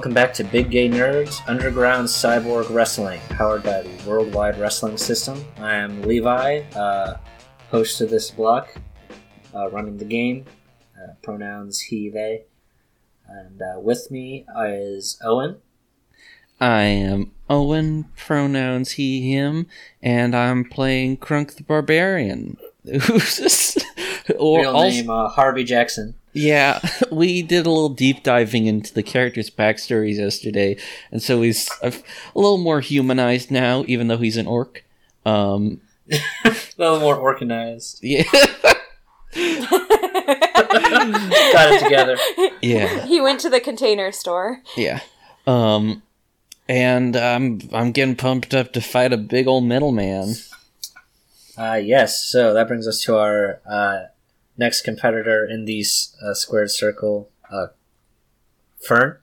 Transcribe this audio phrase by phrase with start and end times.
[0.00, 5.44] Welcome back to Big Gay Nerds Underground Cyborg Wrestling, powered by the Worldwide Wrestling System.
[5.58, 7.18] I am Levi, uh,
[7.68, 8.74] host of this block,
[9.54, 10.46] uh, running the game.
[10.96, 12.44] Uh, pronouns he, they.
[13.28, 15.56] And uh, with me is Owen.
[16.58, 19.66] I am Owen, pronouns he, him,
[20.02, 22.56] and I'm playing Crunk the Barbarian.
[22.84, 23.04] Real
[24.38, 26.14] also- name uh, Harvey Jackson.
[26.32, 26.80] Yeah,
[27.10, 30.76] we did a little deep diving into the characters' backstories yesterday,
[31.10, 31.92] and so he's a
[32.34, 34.84] little more humanized now, even though he's an orc.
[35.26, 35.80] Um,
[36.44, 37.98] A little more organized.
[38.02, 38.22] yeah,
[41.52, 42.16] Got it together.
[42.62, 44.62] yeah, he went to the container store.
[44.76, 45.00] yeah.
[45.46, 46.02] Um,
[46.68, 50.34] and I'm I'm getting pumped up to fight a big old metal man.
[51.58, 54.04] Uh, yes, so that brings us to our uh,
[54.60, 55.80] next competitor in the
[56.22, 57.68] uh, squared circle, uh,
[58.78, 59.16] Fern.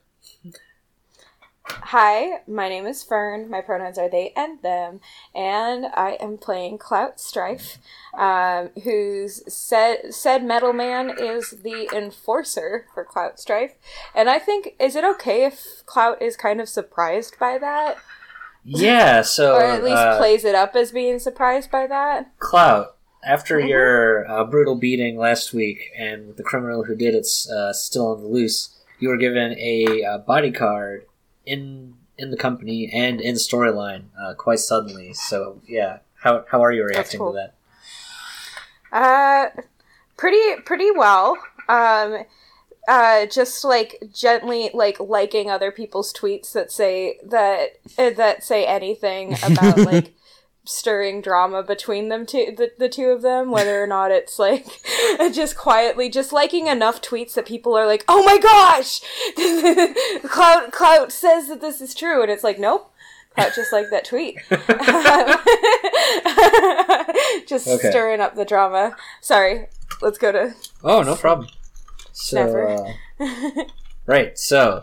[1.70, 3.48] Hi, my name is Fern.
[3.48, 5.00] My pronouns are they and them,
[5.34, 7.78] and I am playing Clout Strife,
[8.16, 13.74] um, whose said said metal man is the enforcer for Clout Strife.
[14.14, 17.98] And I think is it okay if Clout is kind of surprised by that,
[18.64, 22.32] Yeah, so or at least uh, plays it up as being surprised by that?
[22.38, 23.68] Clout, after Mhm.
[23.68, 28.22] your uh, brutal beating last week, and the criminal who did it's uh, still on
[28.22, 31.06] the loose, you were given a uh, bodyguard
[31.44, 35.12] in in the company and in storyline uh, quite suddenly.
[35.14, 37.32] So yeah, how how are you reacting cool.
[37.32, 37.54] to that?
[38.92, 39.62] Uh,
[40.16, 41.36] pretty pretty well.
[41.68, 42.24] Um,
[42.88, 48.64] uh, just like gently like liking other people's tweets that say that uh, that say
[48.64, 50.14] anything about like
[50.68, 54.66] stirring drama between them two the, the two of them whether or not it's like
[55.32, 59.00] just quietly just liking enough tweets that people are like oh my gosh
[60.30, 62.92] clout clout says that this is true and it's like nope
[63.34, 64.36] clout just like that tweet
[67.46, 67.90] just Okay.
[67.90, 69.66] stirring up the drama sorry
[70.02, 70.54] let's go to
[70.84, 71.48] Oh, no problem.
[72.12, 72.94] So, Never.
[73.20, 73.64] uh,
[74.06, 74.38] right.
[74.38, 74.82] So,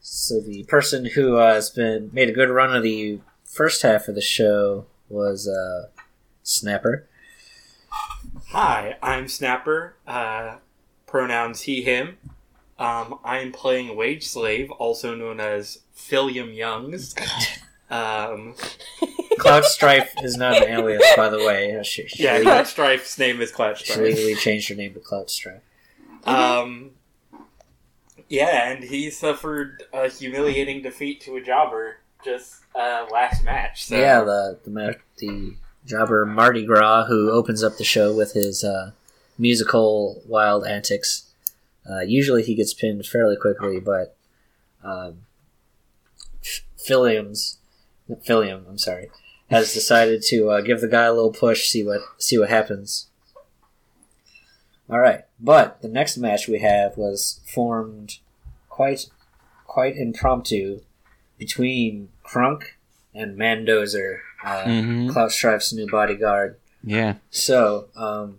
[0.00, 4.06] so the person who uh, has been made a good run of the first half
[4.06, 5.88] of the show was uh,
[6.42, 7.06] Snapper.
[8.48, 9.96] Hi, I'm Snapper.
[10.06, 10.56] Uh,
[11.06, 12.18] pronouns he, him.
[12.78, 17.14] Um, I'm playing Wage Slave, also known as Philium Youngs.
[17.88, 18.56] Um,
[19.38, 21.80] Cloud Strife is not an alias, by the way.
[21.84, 24.00] She, she, yeah, Cloud Strife's name is Cloud she Strife.
[24.00, 25.62] legally changed her name to Cloud Strife.
[26.24, 26.92] Um,
[28.28, 33.86] yeah, and he suffered a humiliating defeat to a jobber just uh, last match.
[33.86, 33.96] So.
[33.96, 35.56] Yeah, the the the
[35.86, 38.90] jobber Mardi Gras who opens up the show with his uh,
[39.38, 41.30] musical wild antics.
[41.88, 44.16] Uh, usually he gets pinned fairly quickly, but
[44.82, 45.22] um,
[46.76, 47.58] Philium's
[48.10, 49.10] Philium, I'm sorry,
[49.50, 53.06] has decided to uh, give the guy a little push, see what see what happens.
[54.88, 58.18] All right, but the next match we have was formed
[58.68, 59.08] quite
[59.66, 60.80] quite impromptu
[61.38, 62.62] between Crunk
[63.14, 65.10] and Mandozer, uh, Mhm.
[65.12, 66.56] Clout Strife's new bodyguard.
[66.84, 67.14] Yeah.
[67.30, 68.38] So, um,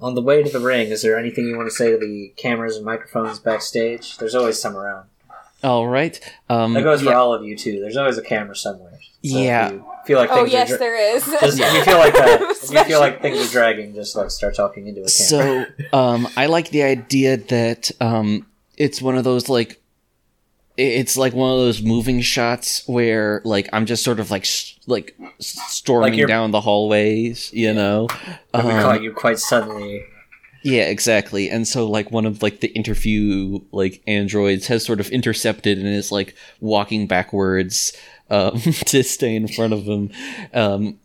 [0.00, 2.32] on the way to the ring, is there anything you want to say to the
[2.36, 4.18] cameras and microphones backstage?
[4.18, 5.06] There's always some around.
[5.64, 6.20] All right.
[6.50, 7.14] Um, That goes for yeah.
[7.18, 7.80] all of you too.
[7.80, 8.92] There's always a camera somewhere.
[9.24, 9.70] So Yeah.
[9.72, 12.70] If feel like oh yes dra- there is just if you feel like uh, if
[12.70, 15.66] you feel like things are dragging, just like start talking into a camera.
[15.90, 18.46] So, um, I like the idea that um,
[18.76, 19.76] it's one of those like, i-
[20.76, 24.78] it's like one of those moving shots where like I'm just sort of like s-
[24.86, 28.08] like storming Like down the hallways, you know.
[28.52, 30.04] But we Um, caught you quite suddenly.
[30.62, 31.48] Yeah, exactly.
[31.48, 35.86] And so like one of like the interview like androids has sort of intercepted and
[35.86, 37.92] is like walking backwards
[38.30, 40.10] um to stay in front of him.
[40.52, 40.98] Um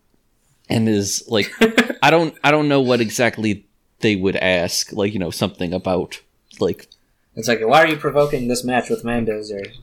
[0.69, 1.51] and is like
[2.01, 3.65] I don't I don't know what exactly
[4.00, 6.19] they would ask, like, you know, something about
[6.59, 6.88] like
[7.35, 9.73] It's like, why are you provoking this match with Mandozer?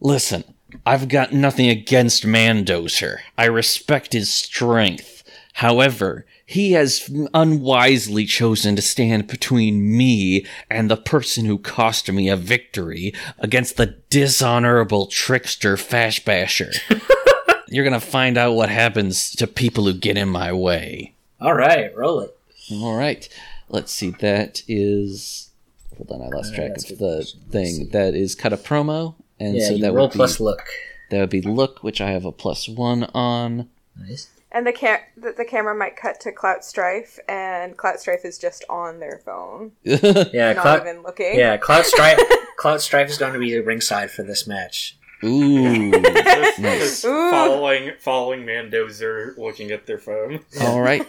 [0.00, 0.44] Listen,
[0.84, 3.18] I've got nothing against Mandozer.
[3.38, 5.22] I respect his strength.
[5.54, 12.28] However, he has unwisely chosen to stand between me and the person who cost me
[12.28, 16.76] a victory against the dishonorable trickster Fashbasher.
[17.68, 21.14] You're gonna find out what happens to people who get in my way.
[21.40, 22.36] All right, roll it.
[22.70, 23.28] All right.
[23.68, 24.10] Let's see.
[24.10, 25.48] That is.
[25.96, 27.40] Hold on, I lost Uh, track of the question.
[27.52, 27.78] Let's see.
[27.78, 27.88] thing.
[27.90, 30.62] That is cut a promo, and yeah, so that roll would be plus look.
[31.10, 33.68] that would be look, which I have a plus one on,
[33.98, 34.28] Nice.
[34.50, 38.38] and the cam the, the camera might cut to Clout Strife, and Clout Strife is
[38.38, 41.38] just on their phone, Yeah, not Cloud, even looking.
[41.38, 42.18] yeah, Cloud Strife.
[42.56, 44.98] Cloud Strife is going to be ringside for this match.
[45.24, 45.90] Ooh.
[45.92, 46.80] Just, Nice.
[46.80, 47.30] just Ooh.
[47.30, 50.40] following following Mandozer looking at their phone.
[50.60, 51.02] All right.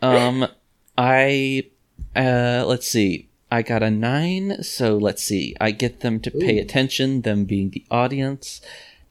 [0.00, 0.46] Um,
[0.96, 1.64] I
[2.16, 3.28] uh, let's see.
[3.50, 5.56] I got a nine, so let's see.
[5.60, 6.62] I get them to pay Ooh.
[6.62, 8.60] attention, them being the audience,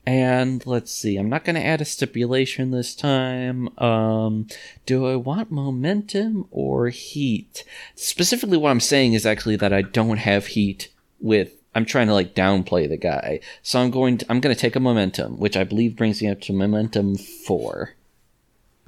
[0.06, 1.18] and let's see.
[1.18, 3.78] I'm not going to add a stipulation this time.
[3.78, 4.48] Um,
[4.86, 7.66] do I want momentum or heat?
[7.96, 10.90] Specifically, what I'm saying is actually that I don't have heat
[11.20, 11.54] with.
[11.76, 14.20] I'm trying to like downplay the guy, so I'm going.
[14.20, 17.18] To, I'm going to take a momentum, which I believe brings me up to momentum
[17.18, 17.96] four.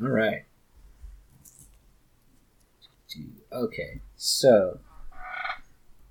[0.01, 0.45] All right.
[3.53, 4.79] Okay, so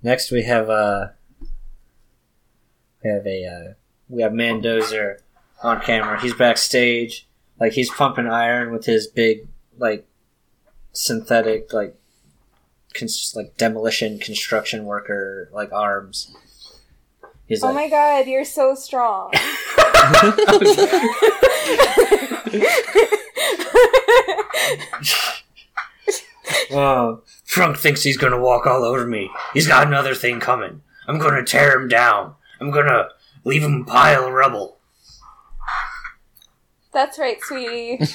[0.03, 1.07] next we have uh
[3.03, 3.73] we have a uh,
[4.09, 5.17] we have Mandozer
[5.63, 6.19] on camera.
[6.21, 7.27] He's backstage,
[7.59, 10.05] like he's pumping iron with his big like
[10.93, 11.95] synthetic like
[12.93, 16.35] cons- like demolition construction worker like arms.
[17.47, 19.31] He's Oh like, my god, you're so strong.
[26.71, 29.29] Oh, Trunk thinks he's gonna walk all over me.
[29.53, 30.81] He's got another thing coming.
[31.07, 32.35] I'm gonna tear him down.
[32.59, 33.09] I'm gonna
[33.43, 34.77] leave him a pile of rubble.
[36.93, 37.99] That's right, sweetie.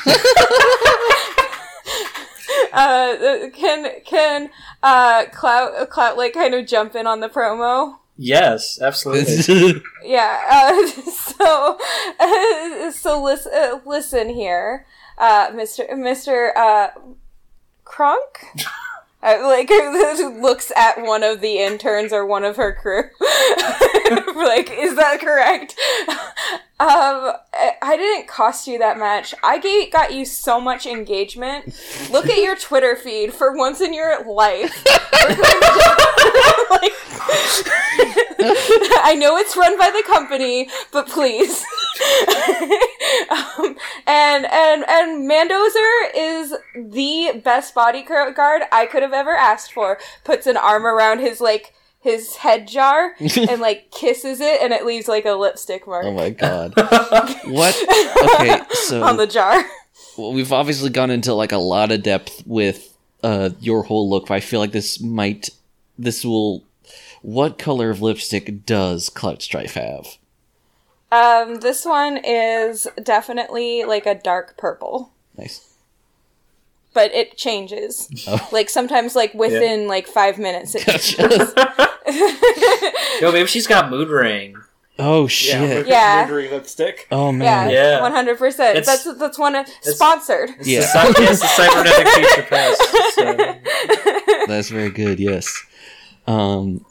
[2.72, 4.50] uh, can can
[4.82, 7.96] uh Clout Clout like kind of jump in on the promo?
[8.16, 9.82] Yes, absolutely.
[10.02, 10.40] Yeah.
[10.50, 11.78] Uh, so
[12.20, 14.86] uh, so listen uh, listen here,
[15.18, 16.88] uh, Mister Mister uh,
[19.22, 19.70] Uh, like
[20.40, 23.02] looks at one of the interns or one of her crew.
[24.36, 25.74] like, is that correct?
[26.78, 27.32] Um,
[27.82, 29.34] I didn't cost you that much.
[29.42, 29.58] I
[29.90, 31.74] got you so much engagement.
[32.10, 34.84] Look at your Twitter feed for once in your life.
[39.08, 41.64] I know it's run by the company, but please.
[43.30, 43.76] Um,
[44.06, 49.98] and and and Mandozer is the best bodyguard I could have ever asked for.
[50.24, 54.86] Puts an arm around his like his head jar and like kisses it, and it
[54.86, 56.72] leaves like a lipstick mark oh my god.
[57.46, 57.76] What?
[58.34, 59.64] Okay, so on the jar.
[60.16, 64.28] well, we've obviously gone into like a lot of depth with uh your whole look.
[64.28, 65.50] But I feel like this might,
[65.98, 66.62] this will.
[67.22, 70.16] What color of lipstick does Clout Strife have?
[71.12, 75.12] Um, this one is definitely like a dark purple.
[75.36, 75.72] Nice.
[76.94, 78.08] But it changes.
[78.26, 78.48] Oh.
[78.52, 81.92] Like sometimes like within like five minutes it Gotcha.
[83.20, 84.56] Yo, maybe she's got mood ring.
[84.98, 85.60] Oh shit.
[85.60, 86.24] mood- Yeah.
[86.26, 87.06] mood ring lipstick.
[87.10, 87.70] Oh man.
[87.70, 88.00] Yeah.
[88.00, 88.84] one hundred percent.
[88.84, 90.50] That's that's one of sponsored.
[90.58, 90.80] It's Yeah.
[90.80, 92.82] the, cy- it's the cybernetic future past.
[93.14, 94.46] So.
[94.46, 95.20] That's very good.
[95.20, 95.52] Yes.
[96.26, 96.84] Um.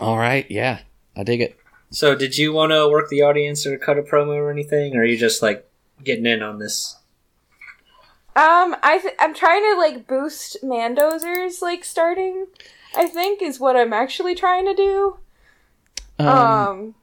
[0.00, 0.48] All right.
[0.50, 0.80] Yeah,
[1.16, 1.58] I dig it.
[1.96, 5.00] So, did you want to work the audience or cut a promo or anything, or
[5.00, 5.66] are you just like
[6.04, 6.96] getting in on this?
[8.36, 12.46] Um, I th- I'm trying to like boost Mandozer's like starting.
[12.94, 15.18] I think is what I'm actually trying to do.
[16.18, 16.94] Um, Um,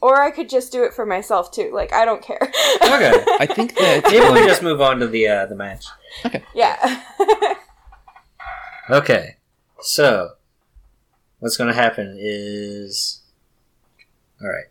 [0.00, 1.70] or I could just do it for myself too.
[1.74, 2.38] Like I don't care.
[2.82, 5.86] Okay, I think that maybe we just move on to the uh, the match.
[6.24, 6.44] Okay.
[6.54, 7.02] Yeah.
[8.90, 9.36] Okay,
[9.80, 10.30] so
[11.38, 13.21] what's going to happen is,
[14.42, 14.64] all right,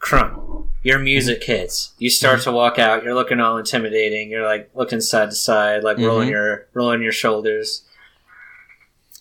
[0.00, 1.92] Crunk, your music hits.
[1.98, 3.02] You start to walk out.
[3.04, 4.30] You're looking all intimidating.
[4.30, 6.32] You're like looking side to side, like rolling Mhm.
[6.32, 7.82] your rolling your shoulders.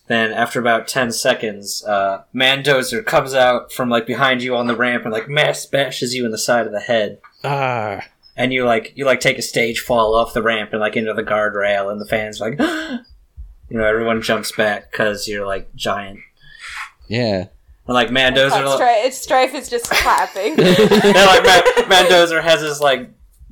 [0.08, 4.76] Then after about ten seconds, uh, Mandozer comes out from like behind you on the
[4.76, 7.20] ramp and like mass bashes you in the side of the head.
[7.44, 8.02] ah.
[8.38, 11.14] And you like you like take a stage fall off the ramp and like into
[11.14, 12.60] the guardrail, and the fans like,
[13.70, 16.20] you know, everyone jumps back because you're like giant.
[17.08, 17.46] Yeah.
[17.88, 20.56] And like Mandozer, But Stri- Strife is just clapping.
[20.58, 23.10] yeah, like Ma- Mandozer has his like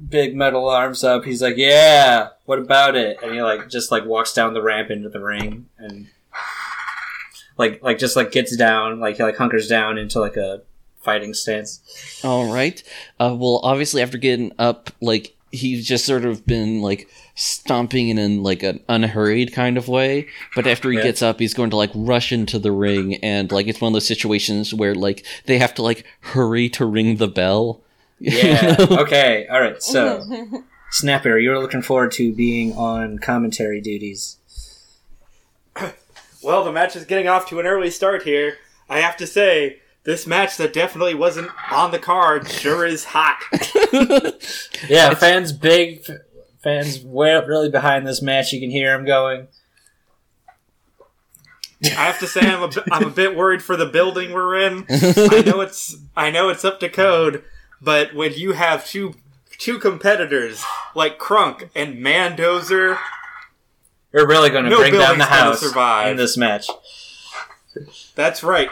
[0.10, 1.24] big metal arms up.
[1.24, 4.90] He's like, "Yeah, what about it?" And he like just like walks down the ramp
[4.90, 6.08] into the ring and
[7.58, 10.62] like like just like gets down, like he like hunkers down into like a
[11.02, 12.22] fighting stance.
[12.24, 12.82] All right.
[13.20, 18.18] Uh, well, obviously, after getting up, like he's just sort of been like stomping in,
[18.18, 20.28] in like an unhurried kind of way.
[20.56, 21.04] But after he Yeah.
[21.04, 23.94] gets up, he's going to like rush into the ring, and like it's one of
[23.94, 27.82] those situations where like they have to like hurry to ring the bell.
[28.20, 28.76] You Yeah.
[28.80, 28.98] know?
[29.00, 29.48] okay.
[29.52, 29.82] All right.
[29.84, 30.24] So,
[30.92, 34.38] Snapper, you're looking forward to being on commentary duties.
[36.44, 38.58] Well, the match is getting off to an early start here.
[38.90, 43.38] I have to say, this match that definitely wasn't on the card sure is hot.
[44.90, 46.18] Yeah, fans big f-
[46.64, 48.52] fans way up really behind this match.
[48.54, 49.48] You can hear them going.
[51.84, 54.86] I have to say, I'm a, I'm a bit worried for the building we're in.
[54.90, 57.44] I know it's I know it's up to code,
[57.82, 59.16] but when you have two
[59.58, 60.64] two competitors
[60.96, 62.98] like Crunk and Mandozer,
[64.14, 66.12] We're really going to No bring down the house survive.
[66.12, 66.68] in this match.
[68.16, 68.70] that's right,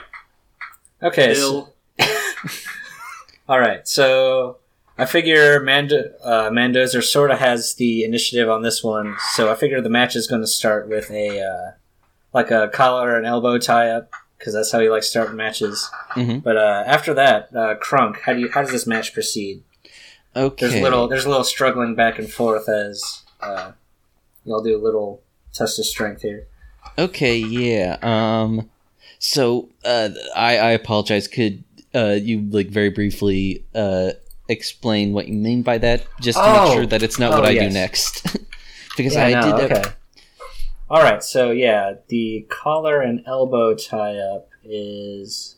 [1.03, 1.67] Okay, so,
[3.49, 3.85] all right.
[3.87, 4.57] So
[5.01, 9.15] I figure Mando- uh, Mandozer sort of has the initiative on this one.
[9.33, 11.71] So I figure the match is going to start with a uh,
[12.33, 15.89] like a collar and elbow tie up because that's how he likes starting matches.
[16.11, 16.43] Mhm.
[16.43, 19.63] But uh, after that, uh, Crunk, how do you how does this match proceed?
[20.35, 20.67] Okay.
[20.67, 23.71] There's a little there's a little struggling back and forth as uh,
[24.45, 26.45] y'all do a little test of strength here.
[26.97, 27.97] Okay, yeah.
[28.03, 28.69] Um
[29.17, 31.27] so uh I I apologize.
[31.27, 31.63] Could
[31.95, 34.11] uh you like very briefly uh
[34.51, 36.63] explain what you mean by that just to Oh.
[36.65, 38.23] make sure that it's not what Oh, I do next?
[38.97, 39.89] because Yeah, I no, did okay.
[40.89, 45.55] All right, so yeah, the collar and elbow tie up is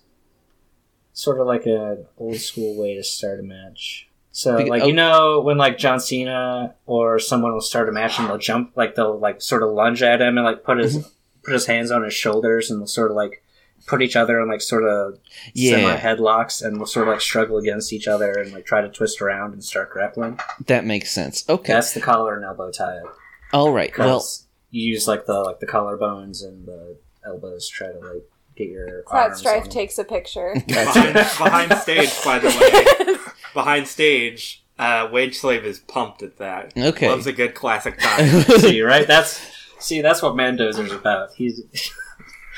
[1.13, 4.07] sort of like an old school way to start a match.
[4.31, 4.87] So, Beca- like oh.
[4.87, 8.71] you know, when like John Cena or someone will start a match and they'll jump,
[8.75, 11.07] like they'll like sort of lunge at him and like put his Mm-hmm.
[11.43, 13.42] put his hands on his shoulders and they'll sort of like
[13.85, 15.19] put each other in like sort of
[15.53, 15.75] Yeah.
[15.77, 18.89] semi headlocks and will sort of like struggle against each other and like try to
[18.89, 20.39] twist around and start grappling.
[20.67, 21.43] that makes sense.
[21.49, 21.73] Okay.
[21.73, 23.15] That's the collar and elbow tie up.
[23.51, 23.95] All right.
[23.97, 24.25] Well,
[24.71, 28.23] you use like the like the collarbones and the elbows try to like
[28.55, 29.69] get your Cloud arms Strife on.
[29.69, 30.53] takes a picture.
[30.67, 33.15] behind, behind stage, by the way,
[33.53, 36.73] behind stage, uh, Wage Slave is pumped at that.
[36.77, 37.07] Okay.
[37.09, 38.27] loves a good classic time.
[38.59, 39.39] see right that's
[39.79, 41.33] see that's what Mandozer's about.
[41.35, 41.61] He's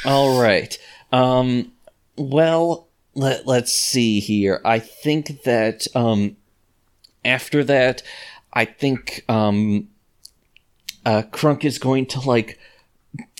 [0.05, 0.77] All right.
[1.11, 1.71] Um
[2.17, 4.61] well, let let's see here.
[4.65, 6.37] I think that um
[7.23, 8.01] after that
[8.53, 9.89] I think um
[11.05, 12.59] uh Crunk is going to like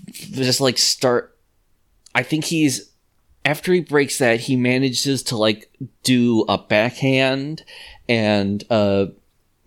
[0.09, 1.37] just like start
[2.13, 2.91] I think he's
[3.43, 5.71] after he breaks that he manages to like
[6.03, 7.63] do a backhand
[8.07, 9.07] and uh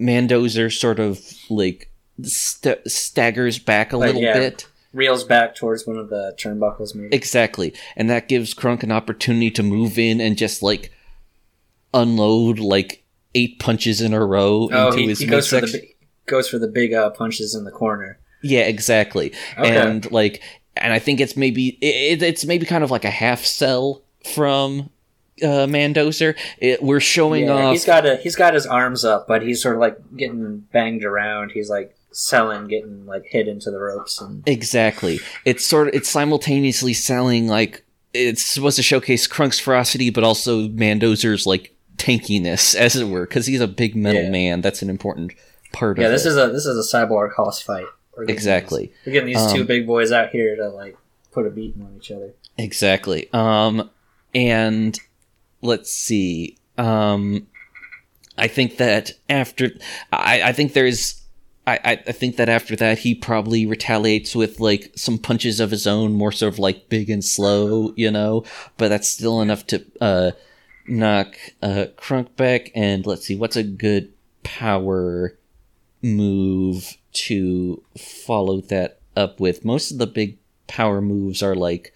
[0.00, 1.90] Mandozer sort of like
[2.23, 4.35] st- staggers back a little yeah.
[4.35, 4.67] bit.
[4.92, 7.14] Reels back towards one of the turnbuckles maybe.
[7.14, 7.75] Exactly.
[7.97, 10.92] And that gives Crunk an opportunity to move in and just like
[11.92, 13.04] unload like
[13.35, 16.49] eight punches in a row oh, into he, his he goes for the big, goes
[16.49, 18.18] for the big uh, punches in the corner.
[18.42, 19.33] Yeah, exactly.
[19.59, 19.76] Okay.
[19.76, 20.42] And like
[20.76, 24.02] and I think it's maybe it, it's maybe kind of like a half sell
[24.33, 24.90] from
[25.42, 26.37] uh Mandozer.
[26.59, 29.62] It, we're showing Yeah, off he's got a he's got his arms up, but he's
[29.62, 31.50] sort of like getting banged around.
[31.52, 35.21] He's like selling, getting like hit into the ropes and Exactly.
[35.45, 37.85] It's sort of it's simultaneously selling like
[38.15, 43.47] it's supposed to showcase Crunk's ferocity, but also Mandozer's like tankiness, as it were, because
[43.47, 44.31] he's a big metal Yeah.
[44.31, 44.61] man.
[44.61, 45.33] That's an important
[45.73, 46.07] part yeah.
[46.07, 46.31] of This it.
[46.31, 47.87] is a this is a cyborg hoss fight.
[48.27, 50.97] Exactly, these- we're getting these two Um, big boys out here to like
[51.31, 52.33] put a beating on each other.
[52.57, 53.29] exactly.
[53.33, 53.91] Um,
[54.35, 54.99] and
[55.63, 56.57] let's see.
[56.77, 57.47] Um,
[58.37, 59.71] I think that after,
[60.13, 61.18] I, I think there's.
[61.69, 65.87] I, I think that after that he probably retaliates with like some punches of his
[65.87, 68.45] own, more sort of like big and slow, you know.
[68.77, 70.31] But that's still enough to uh,
[70.87, 72.71] knock uh, Crunk back.
[72.75, 75.37] And let's see, what's a good power
[76.03, 79.65] move to follow that up with?
[79.65, 81.93] Most of the big power moves are like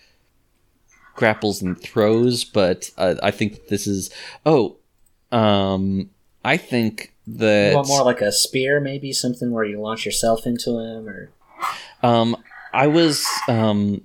[1.14, 4.10] grapples and throws, but uh, I think this is.
[4.44, 4.76] Oh,
[5.30, 6.10] um,
[6.44, 10.46] I think that You want more like a spear, maybe something where you launch yourself
[10.46, 11.30] into him, or
[12.02, 12.36] Um,
[12.72, 14.02] I was um,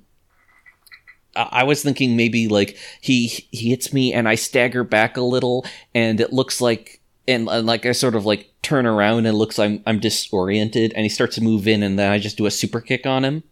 [1.35, 5.65] I was thinking maybe like he he hits me and I stagger back a little,
[5.93, 9.33] and it looks like and, and like I sort of like turn around and it
[9.33, 12.37] looks like I'm I'm disoriented, and he starts to move in, and then I just
[12.37, 13.43] do a super kick on him.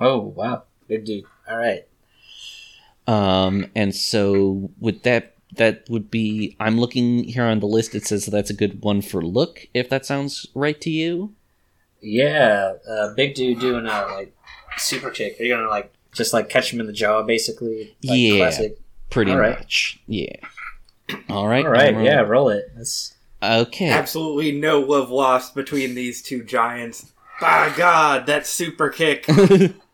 [0.00, 1.24] oh wow, good dude.
[1.50, 1.86] All right,
[3.06, 6.56] Um, and so with that, that would be.
[6.60, 7.94] I'm looking here on the list.
[7.94, 9.66] It says that's a good one for look.
[9.74, 11.34] If that sounds right to you.
[12.00, 14.34] yeah, uh, big dude doing a like
[14.78, 15.38] super kick.
[15.40, 17.94] Are you gonna like just like catch him in the jaw, basically?
[18.02, 18.36] Like, Yeah.
[18.38, 18.78] classic.
[19.10, 19.58] Pretty All right.
[19.58, 20.00] much.
[20.06, 20.36] Yeah.
[21.28, 21.64] All right.
[21.66, 22.30] All right, I'm yeah, rolling.
[22.30, 22.72] roll it.
[22.76, 23.90] That's Okay.
[23.90, 27.12] Absolutely no love lost between these two giants.
[27.40, 29.26] By God, that super kick.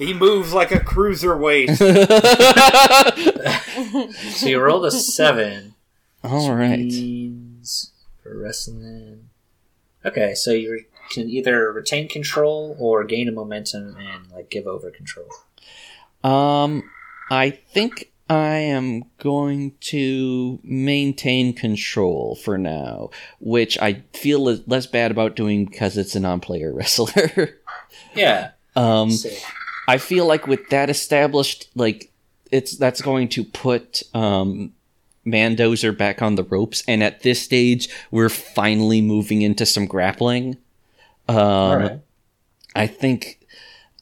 [0.00, 1.76] he moves like a cruiserweight.
[4.34, 5.74] so you rolled a seven.
[6.24, 6.78] All which right.
[6.78, 7.92] means
[8.22, 9.28] for wrestling.
[10.04, 14.90] Okay, so you can either retain control or gain a momentum and like give over
[14.90, 15.26] control.
[16.24, 16.88] Um,
[17.30, 25.10] I think I am going to maintain control for now, which I feel less bad
[25.10, 27.58] about doing because it's a non-player wrestler.
[28.14, 28.52] Yeah.
[28.76, 29.28] um, So-
[29.88, 32.10] I feel like with that established, like
[32.50, 34.72] it's that's going to put um,
[35.26, 40.56] Mandozer back on the ropes, and at this stage, we're finally moving into some grappling.
[41.28, 42.00] Um, right.
[42.74, 43.40] I think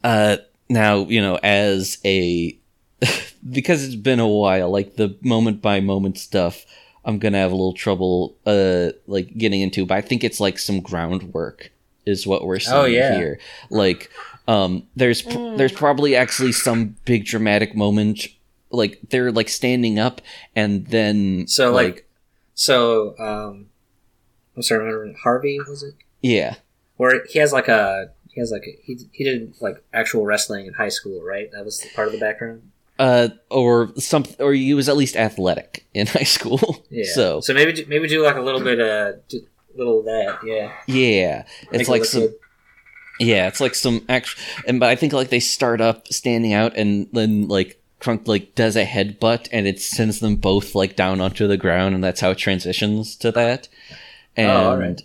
[0.05, 2.57] uh, now you know as a
[3.51, 6.65] because it's been a while, like the moment by moment stuff.
[7.05, 10.59] I'm gonna have a little trouble, uh, like getting into, but I think it's like
[10.59, 11.71] some groundwork
[12.05, 13.15] is what we're seeing Oh, yeah.
[13.17, 13.39] here.
[13.71, 14.11] Like,
[14.49, 18.27] um, there's pr- there's probably actually some big dramatic moment,
[18.71, 20.21] like they're like standing up,
[20.57, 22.09] and then So like,
[22.55, 23.67] so um,
[24.57, 25.95] I'm sorry, remember Harvey was it?
[26.23, 26.55] yeah,
[26.97, 30.67] Where he has like a he has like a, he he did like actual wrestling
[30.67, 31.51] in high school, right?
[31.53, 32.63] That was part of the background.
[32.99, 36.85] uh, or some, or he was at least athletic in high school.
[36.91, 37.05] Yeah.
[37.13, 39.41] So so maybe do- maybe do like a little bit uh do,
[39.77, 40.39] little of that.
[40.45, 40.73] Yeah.
[40.89, 42.21] yeah, Make it's it like look some.
[42.23, 42.35] good.
[43.19, 46.77] Yeah, it's like some actual, and but I think like they start up standing out,
[46.77, 51.21] and then like Crunk like does a headbutt, and it sends them both like down
[51.21, 53.69] onto the ground, and that's how it transitions to that.
[54.37, 55.03] And Oh, alright.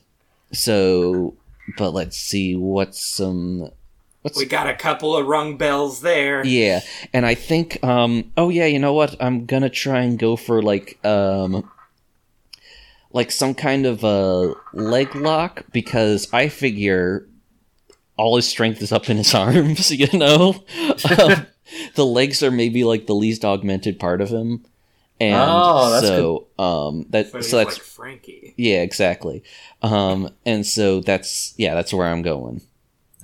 [0.51, 1.33] so,
[1.77, 3.69] but let's see what's some.
[4.21, 6.45] What's We got a couple of rung bells there.
[6.45, 6.81] yeah,
[7.13, 9.15] and I think um oh yeah, you know what?
[9.19, 11.67] I'm gonna try and go for like um
[13.11, 17.27] like some kind of a leg lock because I figure
[18.17, 20.63] all his strength is up in his arms, you know?
[21.19, 21.45] um,
[21.95, 24.65] the legs are maybe like the least augmented part of him.
[25.19, 28.53] And Oh, that's so um that So he's so that's like Frankie.
[28.57, 29.43] yeah, exactly.
[29.81, 32.61] Um and so that's yeah, that's where I'm going.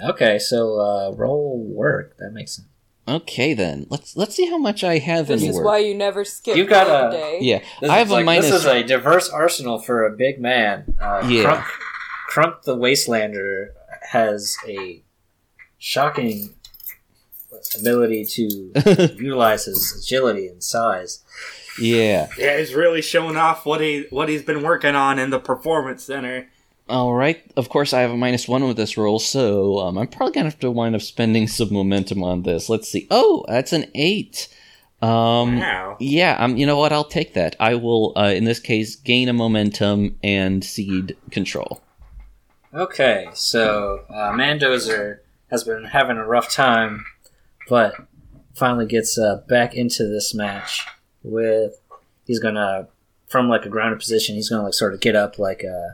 [0.01, 2.15] Okay, so uh, roll work.
[2.19, 2.67] That makes sense.
[3.07, 3.87] Okay then.
[3.89, 6.69] Let's let's see how much I have This in is why you never skip You've
[6.69, 7.39] got a- day.
[7.41, 8.45] yeah, This I have a like, minus.
[8.51, 10.93] This is a diverse arsenal for a big man.
[11.01, 11.43] Uh, Yeah.
[11.43, 11.65] Crunk,
[12.31, 13.69] Crunk the Wastelander
[14.09, 15.03] has a
[15.77, 16.53] shocking
[17.79, 18.71] ability to
[19.17, 21.23] utilize his agility and size.
[21.81, 22.27] yeah.
[22.37, 26.03] Yeah, he's really showing off what he what he's been working on in the performance
[26.03, 26.47] center.
[26.87, 27.39] All right.
[27.55, 30.49] Of course, I have a minus one with this roll, so um, I'm probably gonna
[30.49, 32.67] have to wind up spending some momentum on this.
[32.69, 33.07] Let's see.
[33.11, 34.47] Oh, that's an eight.
[35.01, 35.97] Um, Wow.
[35.99, 36.35] yeah.
[36.39, 36.91] Um, you know what?
[36.91, 37.55] I'll take that.
[37.59, 41.81] I will, uh, in this case, gain a momentum and cede control.
[42.73, 47.05] Okay, so uh, Mandozer has been having a rough time,
[47.67, 47.95] but
[48.53, 50.85] finally gets uh, back into this match
[51.23, 51.79] with
[52.25, 52.87] he's gonna
[53.27, 54.35] from like a grounded position.
[54.35, 55.93] He's gonna like sort of get up like uh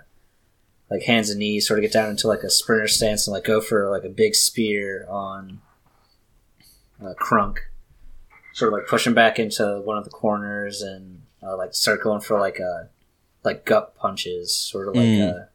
[0.90, 3.46] like hands and knees, sort of get down into like a sprinter stance and like
[3.46, 5.62] go for like a big spear on
[7.02, 7.58] uh, Crunk.
[8.54, 12.40] Sort of like pushing back into one of the corners and uh, like circling for
[12.40, 12.84] like uh
[13.44, 15.34] like gut punches, sort of like Mm.
[15.34, 15.46] uh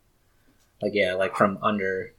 [0.82, 2.14] like yeah, like from under.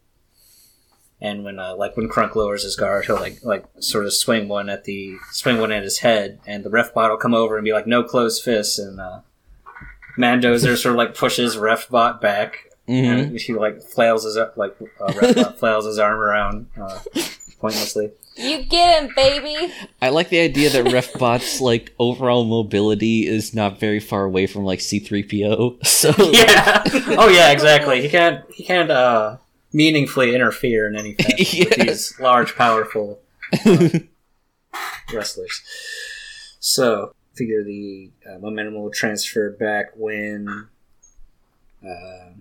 [1.24, 4.48] And when uh, like when Crunk lowers his guard, he'll like like sort of swing
[4.48, 7.58] one at the swing one at his head, and the ref bot will come over
[7.58, 9.20] and be like no closed fists, and uh,
[10.18, 14.76] Mandozer sort of like pushes ref bot back, hmm and he like flails his like
[15.00, 17.00] uh, ref bot flails his arm around uh,
[17.60, 18.12] pointlessly.
[18.38, 19.74] You get him, baby.
[20.02, 24.64] I like the idea that Refbot's like overall mobility is not very far away from
[24.64, 25.86] like C3PO.
[25.86, 26.84] So Yeah.
[27.20, 28.02] oh yeah, exactly.
[28.02, 29.38] He can't he can't uh,
[29.74, 33.20] meaningfully interfere in anything fashion with these large, powerful
[33.66, 33.90] uh,
[35.14, 35.62] wrestlers.
[36.60, 40.68] So figure the uh, momentum will transfer back when
[41.84, 42.32] uh,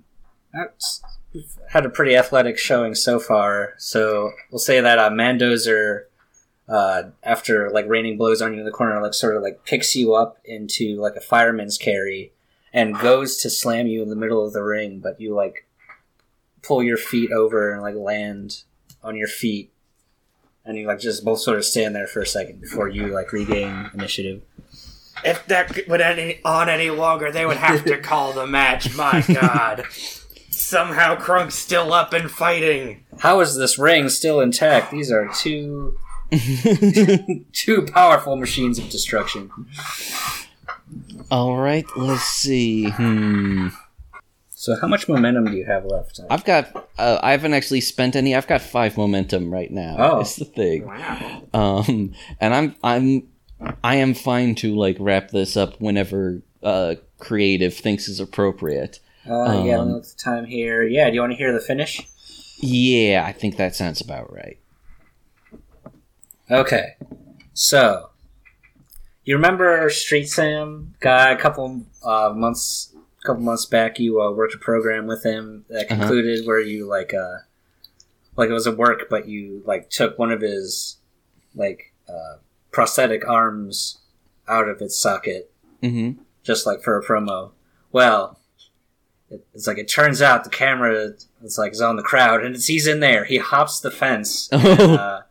[0.52, 1.19] that's- we've
[1.68, 3.74] had a pretty athletic showing so far.
[3.78, 6.04] So we'll say that uh, Mandozer.
[6.68, 9.96] Uh, after like raining blows on you in the corner, like sort of like picks
[9.96, 12.32] you up into like a fireman's carry,
[12.72, 15.66] and goes to slam you in the middle of the ring, but you like
[16.62, 18.62] pull your feet over and like land
[19.02, 19.72] on your feet,
[20.64, 23.32] and you like just both sort of stand there for a second before you like
[23.32, 24.42] regain initiative.
[25.24, 28.94] If that went any on any longer, they would have to call the match.
[28.94, 29.86] My God.
[30.60, 33.04] Somehow Crunk's still up and fighting.
[33.18, 34.92] How is this ring still intact?
[34.92, 35.98] These are two
[37.52, 39.50] two powerful machines of destruction.
[41.30, 42.90] All right, let's see.
[42.90, 43.68] Hmm.
[44.50, 46.20] So, how much momentum do you have left?
[46.28, 46.90] I've got.
[46.98, 48.36] Uh, I haven't actually spent any.
[48.36, 49.96] I've got five momentum right now.
[49.98, 50.20] Oh.
[50.20, 50.86] It's the thing.
[50.86, 51.42] Wow.
[51.54, 53.28] Um, and I'm I'm
[53.82, 59.00] I am fine to like wrap this up whenever uh creative thinks is appropriate.
[59.28, 60.82] Uh, yeah, Um, the time here.
[60.82, 62.06] Yeah, do you want to hear the finish?
[62.58, 64.58] Yeah, I think that sounds about right.
[66.50, 66.96] Okay,
[67.52, 68.10] so
[69.24, 71.30] you remember Street Sam guy?
[71.30, 72.92] A couple uh, months,
[73.24, 75.96] couple months back, you uh, worked a program with him that Uh-huh.
[76.00, 77.38] concluded where you like, uh,
[78.36, 80.96] like it was a work, but you like took one of his
[81.54, 82.38] like uh,
[82.72, 83.98] prosthetic arms
[84.48, 87.52] out of its socket, hmm just like for a promo.
[87.92, 88.39] Well,
[89.54, 91.12] it's like it turns out the camera
[91.42, 93.24] it's like is on the crowd, and it's he's in there.
[93.24, 94.94] He hops the fence, Oh.
[94.94, 95.22] uh,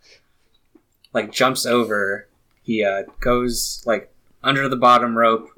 [1.14, 2.28] like jumps over.
[2.64, 4.12] He uh, goes like
[4.44, 5.50] under the bottom rope.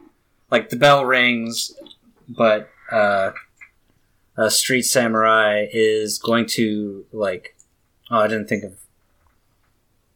[0.49, 1.73] Like the bell rings,
[2.27, 3.31] but uh,
[4.37, 7.55] a street samurai is going to like.
[8.09, 8.73] Oh, I didn't think of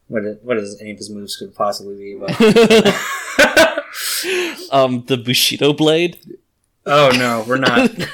[0.07, 2.15] what what is any of his moves could possibly be.
[2.19, 2.31] But
[4.71, 6.17] um, the Bushido blade.
[6.85, 7.91] Oh no, we're not.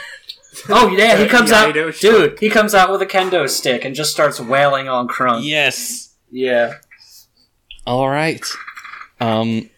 [0.69, 2.37] Oh yeah, he comes out, Iaido dude.
[2.39, 5.43] He comes out with a kendo stick and just starts wailing on Crunk.
[5.43, 6.13] Yes.
[6.29, 6.73] Yeah.
[7.87, 8.43] All right.
[9.19, 9.69] Um.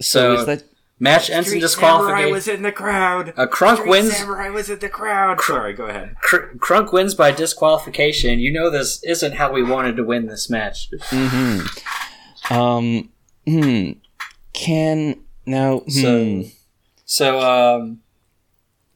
[0.00, 0.62] So, So- is that
[1.00, 2.32] Match ends in Street Samurai disqualification.
[2.32, 3.32] was in the crowd.
[3.36, 4.16] Uh, Crunk Street wins.
[4.16, 5.40] Samurai was in the crowd.
[5.40, 6.14] Sorry, go ahead.
[6.22, 8.38] Cr- Crunk wins by disqualification.
[8.38, 10.90] You know this isn't how we wanted to win this match.
[11.10, 12.54] Mm-hmm.
[12.54, 13.08] Um.
[13.46, 13.92] Hmm.
[14.52, 15.82] Can now.
[15.88, 16.42] So- hmm,
[17.04, 18.00] So, um,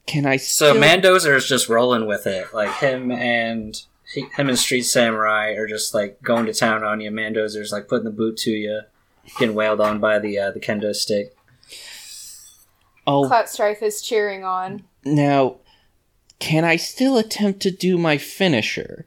[0.09, 0.37] can I?
[0.37, 2.53] so still- Mandozer is just rolling with it.
[2.53, 3.81] Like him and
[4.13, 7.11] he, him and Street Samurai are just like going to town on you.
[7.11, 8.81] Mandozer's like putting the boot to you,
[9.37, 11.35] getting wailed on by the uh, the kendo stick.
[13.07, 14.83] Oh, Clout Strife is cheering on.
[15.05, 15.57] now.
[16.39, 19.05] Can I still attempt to do my finisher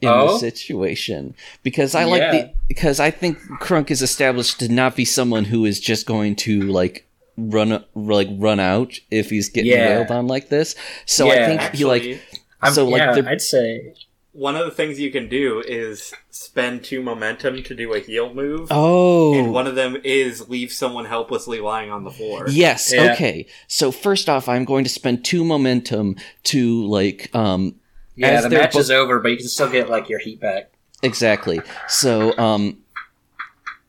[0.00, 0.32] in Oh?
[0.32, 1.34] the situation?
[1.62, 5.66] Because I like the because I think Crunk is established to not be someone who
[5.66, 7.06] is just going to like
[7.38, 9.86] run like run out if he's getting Yeah.
[9.88, 10.74] wailed on like this.
[11.06, 12.20] So I Yeah, think he like
[12.60, 13.94] I'm, So, like, yeah, the- I'd say
[14.32, 18.32] one of the things you can do is spend two momentum to do a heel
[18.34, 18.68] move.
[18.70, 22.46] oh And one of them is leave someone helplessly lying on the floor.
[22.48, 22.92] Yes.
[22.92, 23.12] Yeah.
[23.12, 23.46] Okay.
[23.68, 27.76] So first off, I'm going to spend two momentum to like um
[28.16, 28.40] yeah.
[28.40, 30.72] The match both- is over, but you can still get like your heat back.
[31.02, 31.60] exactly.
[31.88, 32.78] So um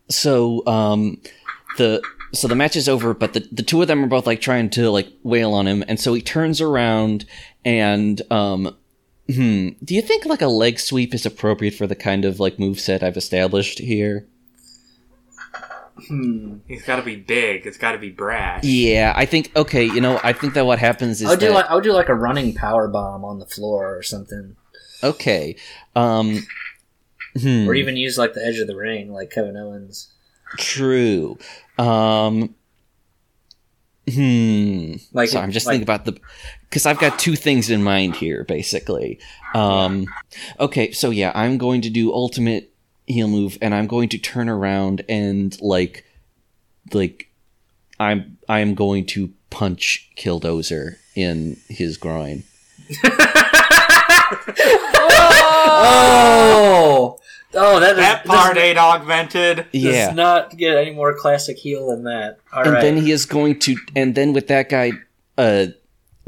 [0.09, 1.21] so um
[1.77, 2.01] the
[2.33, 4.69] so the match is over, but the the two of them are both like trying
[4.71, 7.25] to like wail on him, and so he turns around
[7.65, 8.75] and um
[9.27, 9.69] hmm.
[9.83, 12.79] Do you think like a leg sweep is appropriate for the kind of like move
[12.79, 14.27] set I've established here?
[16.07, 16.57] Hmm.
[16.67, 17.65] He's got to be big.
[17.65, 18.63] It's got to be brash.
[18.63, 19.83] Yeah, I think okay.
[19.83, 21.83] You know, I think that what happens is I would do that- like I would
[21.83, 24.55] do like a running power bomb on the floor or something,
[25.03, 25.55] okay.
[25.95, 26.45] Um.
[27.39, 27.67] hmm.
[27.67, 30.13] or even use like the edge of the ring, like Kevin Owens.
[30.57, 31.37] True.
[31.79, 32.55] Um.
[34.11, 34.93] Hmm.
[35.13, 36.19] Like so I'm just like, thinking about the
[36.63, 39.19] because I've got two things in mind here, basically.
[39.53, 40.07] Um.
[40.59, 42.71] Okay, so yeah, I'm going to do ultimate
[43.05, 46.05] heel move, and I'm going to turn around and like,
[46.93, 47.29] like,
[47.99, 52.43] I'm I'm going to punch Killdozer in his groin.
[55.71, 57.19] Oh, oh,
[57.51, 59.65] that is That does- part ain't augmented.
[59.71, 60.11] Yeah, does Yeah.
[60.13, 62.37] not get any more classic heel than that.
[62.53, 62.81] All and right.
[62.81, 64.91] then he is going to and then with that guy
[65.37, 65.67] uh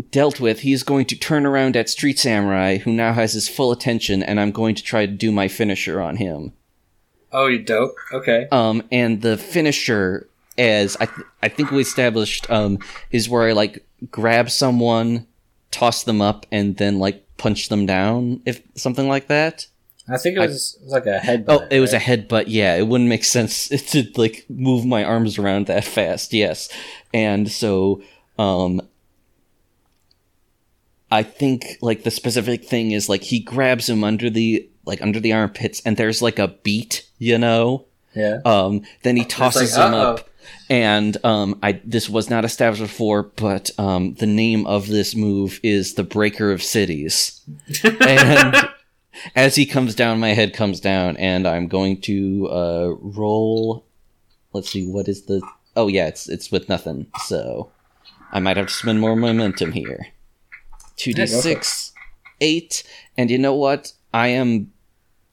[0.10, 3.48] dealt with he is going to turn around at street samurai who now has his
[3.48, 6.54] full attention and i'm going to try to do my finisher on him
[7.32, 7.94] oh, you dope.
[8.12, 8.48] Okay.
[8.52, 12.80] um and the finisher as i th- i think we established um
[13.12, 15.28] is where i like grab someone
[15.70, 19.68] toss them up and then like punch them down if something like that
[20.10, 21.46] I think it was, it was like a headbutt.
[21.48, 22.06] Oh, it was a right?
[22.06, 22.46] headbutt.
[22.48, 26.34] Yeah, it wouldn't make sense to like move my arms around that fast.
[26.34, 26.70] Yes,
[27.14, 28.02] and so
[28.38, 28.82] um,
[31.12, 35.20] I think like the specific thing is like he grabs him under the like under
[35.20, 37.86] the armpits, and there's like a beat, you know.
[38.16, 38.40] yeah.
[38.46, 40.30] Um, then he tosses like, him "Uh-oh." up,
[40.70, 45.60] and um, I this was not established before, but um, the name of this move
[45.64, 47.42] is the Breaker of Cities,
[47.84, 48.56] and
[49.36, 53.86] as he comes down, my head comes down, and I'm going to uh, roll.
[54.54, 55.41] Let's see, what is the?
[55.76, 57.71] Oh yeah, it's it's with nothing, so
[58.32, 60.08] I might have to spend more momentum here.
[60.97, 61.41] Two d Yeah, go for it.
[61.41, 61.93] six,
[62.41, 62.84] eight,
[63.17, 63.93] and you know what?
[64.13, 64.71] I am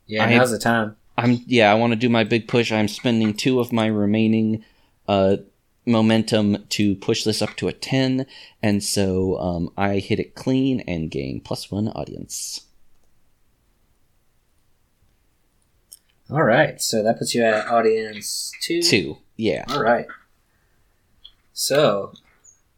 [0.07, 0.97] Yeah, I- now's the time.
[1.17, 2.71] I'm yeah, I want to do my big push.
[2.71, 4.65] I'm spending two of my remaining
[5.09, 5.39] uh
[5.85, 8.27] momentum to push this up to a 10
[8.63, 12.61] and so um, i hit it clean and gain plus one audience
[16.31, 18.83] All right, so that puts you at audience two.
[18.83, 20.07] two yeah All right.
[21.53, 22.13] So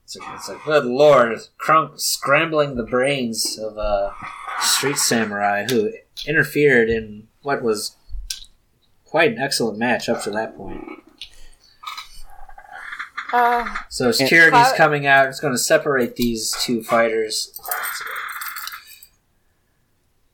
[0.04, 4.14] it's like, it's like good lord, Crunk scrambling the brains of a
[4.60, 5.92] Street Samurai, who
[6.26, 7.96] interfered in what was
[9.04, 10.84] quite an excellent match up to that point.
[13.32, 15.28] Uh, So security's Cloud- coming out.
[15.28, 17.58] It's going to separate these two fighters.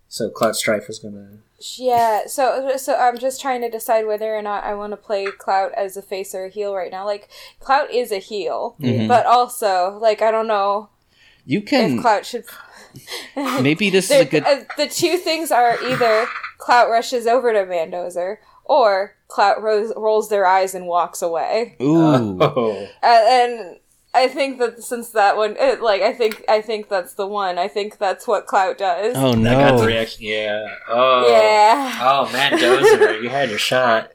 [0.08, 1.38] So Cloud Strife is going to.
[1.76, 2.26] Yeah.
[2.26, 5.72] So so I'm just trying to decide whether or not I want to play Clout
[5.76, 7.04] as a face or a heel right now.
[7.04, 7.28] Like
[7.60, 9.08] Clout is a heel, Mhm.
[9.08, 10.90] but also like I don't know
[11.44, 12.44] You can if can Clout should.
[13.60, 14.44] maybe this is a the, good.
[14.44, 16.26] uh, the two things are either
[16.58, 21.76] Clout rushes over to Mandozer or Clout ro- rolls their eyes and walks away.
[21.80, 22.88] Ooh, Oh.
[23.02, 23.76] Uh, and
[24.16, 27.58] I think that since that one, it, like I think I think that's the one.
[27.58, 29.14] I think that's what Clout does.
[29.16, 29.86] oh That got the no!
[29.86, 30.24] reaction.
[30.24, 30.66] Yeah.
[30.88, 31.28] Oh.
[31.28, 31.98] Yeah.
[32.02, 34.12] Oh, man, Dozer, you had your shot.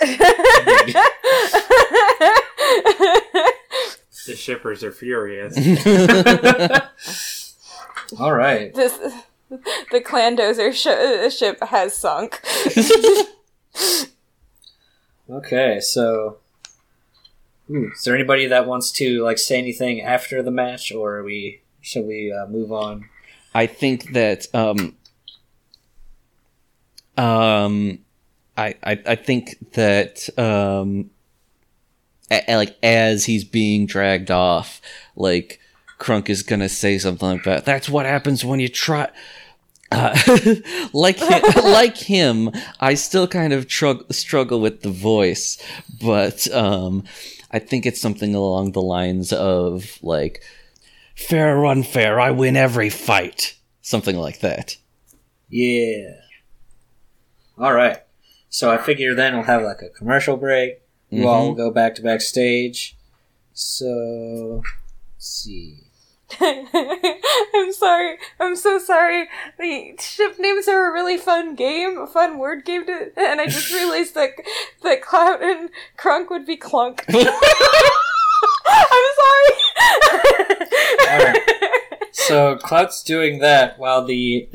[4.26, 5.56] The shippers are furious.
[8.20, 8.72] All right.
[8.74, 8.92] this
[9.48, 12.40] the Clandozer sh- uh, ship has sunk.
[15.30, 16.36] Okay, so.
[17.70, 21.22] Ooh, is there anybody that wants to like say anything after the match, or are
[21.24, 23.08] we should we uh, move on?
[23.54, 24.96] I think that um
[27.16, 27.98] um
[28.56, 31.10] I I, I think that um
[32.30, 34.80] a- a- like as he's being dragged off,
[35.16, 35.60] like
[35.98, 37.64] Crunk is gonna say something like that.
[37.64, 39.10] That's what happens when you try.
[39.92, 40.16] Uh,
[40.92, 45.58] like him, like him, I still kind of trug- struggle with the voice,
[46.00, 47.02] but um,
[47.50, 50.42] I think it's something along the lines of like,
[51.16, 54.76] "Fair or unfair, I win every fight," something like that.
[55.48, 56.12] Yeah.
[57.58, 57.98] All right.
[58.48, 60.80] So I figure then we'll have like a commercial break.
[61.10, 62.96] You all will go back to backstage.
[63.52, 64.62] So,
[65.14, 65.89] let's see.
[66.40, 68.18] I'm sorry.
[68.38, 69.28] I'm so sorry.
[69.58, 73.46] The ship names are a really fun game, a fun word game, to, and I
[73.46, 74.30] just realized that
[74.82, 77.04] that Clout and Crunk would be Clunk.
[77.08, 77.24] I'm
[79.20, 79.56] sorry.
[82.12, 84.48] So Clout's doing that while the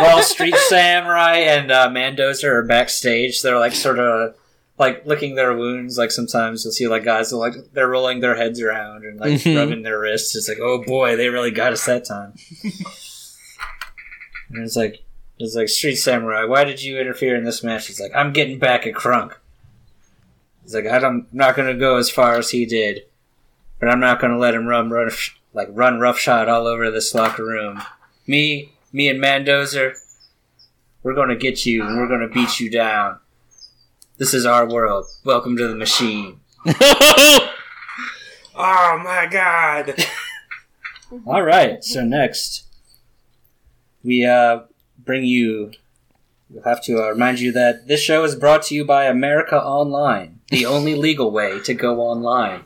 [0.00, 3.42] while Street Samurai and uh, Mandozer are backstage.
[3.42, 4.34] They're like sort of
[4.80, 5.96] like licking their wounds.
[5.96, 9.34] Like sometimes you'll see like guys that, like they're rolling their heads around and like
[9.34, 9.56] Mhm.
[9.56, 10.34] rubbing their wrists.
[10.34, 12.34] It's like oh boy, they really got us that time.
[14.50, 15.04] and it's like
[15.38, 16.44] it's like Street Samurai.
[16.44, 17.86] Why did you interfere in this match?
[17.86, 19.34] He's like I'm getting back at Crunk.
[20.62, 23.02] He's like I'm not going to go as far as he did
[23.78, 25.10] but I'm not going to let him run, run
[25.54, 27.80] like run roughshod all over this locker room.
[28.26, 29.94] Me, me and Mandozer,
[31.02, 33.18] we're going to get you and we're going to beat you down.
[34.20, 35.06] This is our world.
[35.24, 36.40] Welcome to the machine.
[36.66, 37.40] oh
[38.54, 39.94] my god!
[41.26, 41.82] All right.
[41.82, 42.64] So next,
[44.04, 44.64] we uh,
[44.98, 45.72] bring you.
[46.50, 49.56] We'll have to uh, remind you that this show is brought to you by America
[49.56, 52.64] Online, the only legal way to go online.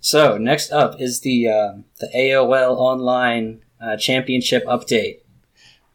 [0.00, 5.20] so next up is the um the AOL Online uh, Championship update.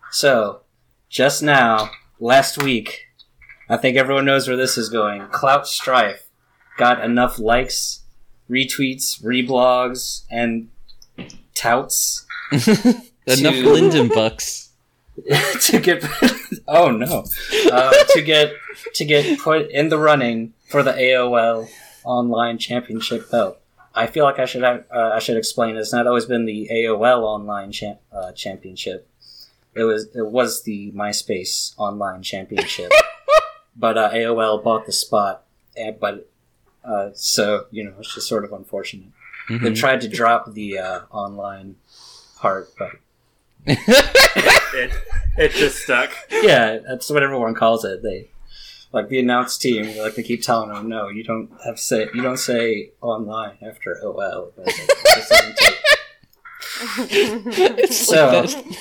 [0.09, 0.61] So
[1.09, 3.07] just now, last week,
[3.69, 5.27] I think everyone knows where this is going.
[5.27, 6.27] Clout Strife
[6.77, 8.01] got enough likes,
[8.49, 10.69] retweets, reblogs, and
[11.53, 12.25] touts
[13.27, 14.69] Enough Linden bucks.
[15.61, 16.03] to get
[16.67, 17.25] oh no
[17.71, 18.53] uh, to get
[18.93, 21.67] to get put in the running for the AOL
[22.03, 23.57] Online Championship belt.
[23.95, 25.75] I feel like I should have, uh, I should explain.
[25.75, 29.09] It's not always been the AOL Online champ, uh, Championship.
[29.77, 32.91] It was it was the MySpace Online Championship,
[33.75, 35.43] but uh, AOL bought the spot.
[35.75, 36.29] And, but
[36.83, 39.09] uh, so you know, it's just sort of unfortunate.
[39.49, 39.77] They Mhm.
[39.77, 41.75] tried to drop the uh, online
[42.37, 42.91] part, but
[43.67, 44.91] It,
[45.37, 46.11] it just stuck.
[46.31, 48.03] yeah, that's what everyone calls it.
[48.03, 48.29] They
[48.91, 49.97] like the announced team.
[49.97, 53.97] Like they keep telling them, no, you don't have say you don't say online after
[54.03, 54.51] OL.
[54.55, 54.75] But it
[55.15, 55.75] just doesn't take-
[57.79, 58.77] It's So- like that.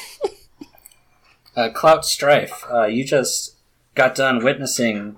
[1.56, 3.56] Uh, Clout Strife, uh, you just
[3.94, 5.16] got done witnessing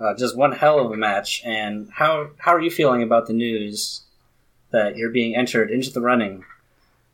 [0.00, 1.42] uh, just one hell of a match.
[1.44, 4.02] And how how are you feeling about the news
[4.70, 6.44] that you're being entered into the running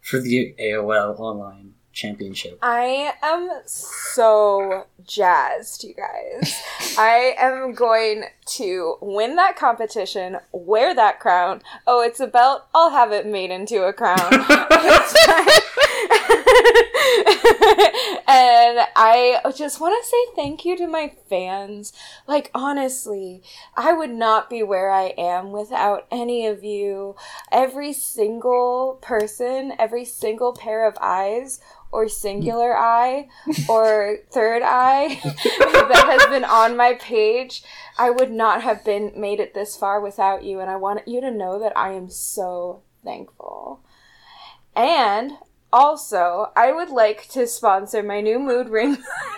[0.01, 2.59] for the AOL Online Championship?
[2.63, 6.55] I am so jazzed, you guys.
[6.99, 11.63] I am going to win that competition, wear that crown.
[11.87, 12.67] Oh, it's a belt.
[12.75, 14.17] I'll have it made into a crown.
[18.27, 21.93] and I just want to say thank you to my fans.
[22.27, 23.43] Like, honestly,
[23.77, 27.15] I would not be where I am without any of you.
[27.53, 31.61] Every single person, every single pair of eyes
[31.93, 33.29] or singular eye
[33.69, 37.63] or third eye that has been on my page,
[37.99, 40.61] I would not have been made it this far without you.
[40.61, 43.81] And I want you to know that I am so thankful.
[44.75, 45.33] And
[45.73, 48.97] also, I would like to sponsor my new mood ring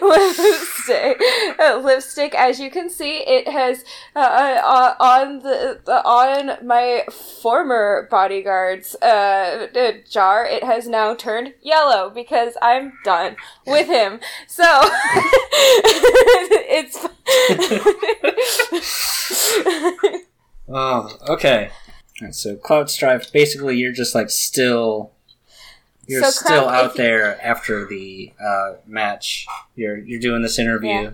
[0.00, 1.20] lipstick.
[1.58, 7.04] Uh, lipstick, as you can see, it has uh, uh, on the uh, on my
[7.42, 10.46] former bodyguard's uh, uh, jar.
[10.46, 14.20] It has now turned yellow because I'm done with him.
[14.46, 14.64] So
[16.68, 17.06] it's.
[20.68, 21.70] Oh, okay.
[22.30, 25.12] So Clout Strife, basically, you're just like still,
[26.06, 29.46] you're So, still Crunk, out there after the uh, match.
[29.74, 31.10] You're you're doing this interview, Yeah.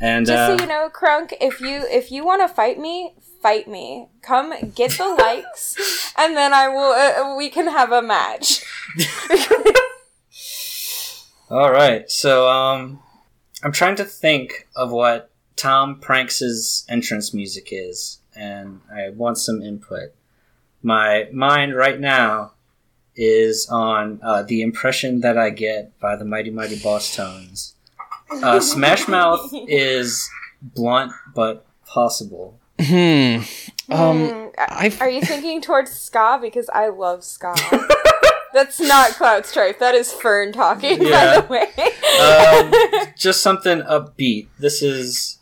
[0.00, 3.14] and Just uh, so you know, Crunk, if you if you want to fight me,
[3.42, 4.08] fight me.
[4.22, 6.92] Come get the likes, and then I will.
[6.92, 8.64] Uh, we can have a match.
[11.50, 12.10] all right.
[12.10, 13.00] So um,
[13.62, 19.62] I'm trying to think of what Tom Pranks' entrance music is, and I want some
[19.62, 20.12] input.
[20.82, 22.52] My mind right now
[23.16, 27.74] is on uh, the impression that I get by the Mighty Mighty Bosstones.
[28.30, 30.28] Uh, Smash Mouth is
[30.62, 32.58] blunt but possible.
[32.80, 33.38] Hmm.
[33.90, 36.38] Um, I've- are you thinking towards ska?
[36.40, 37.54] Because I love ska.
[38.54, 39.78] That's not Clout Strife.
[39.78, 41.40] That is Fern talking, Yeah.
[41.40, 43.04] by the way.
[43.04, 44.48] Um, just something upbeat.
[44.58, 45.38] This is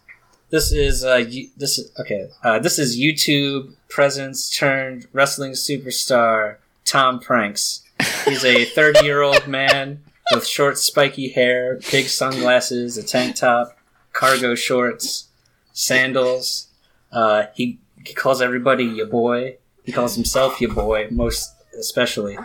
[0.50, 2.28] this is uh you, this is okay.
[2.42, 7.82] Uh, this is YouTube presence turned wrestling superstar Tom Pranks.
[8.24, 13.76] He's a 30 year old man with short spiky hair, big sunglasses, a tank top,
[14.12, 15.28] cargo shorts,
[15.72, 16.68] sandals.
[17.12, 19.56] Uh, he, he calls everybody your boy.
[19.84, 22.38] He calls himself your boy, most especially.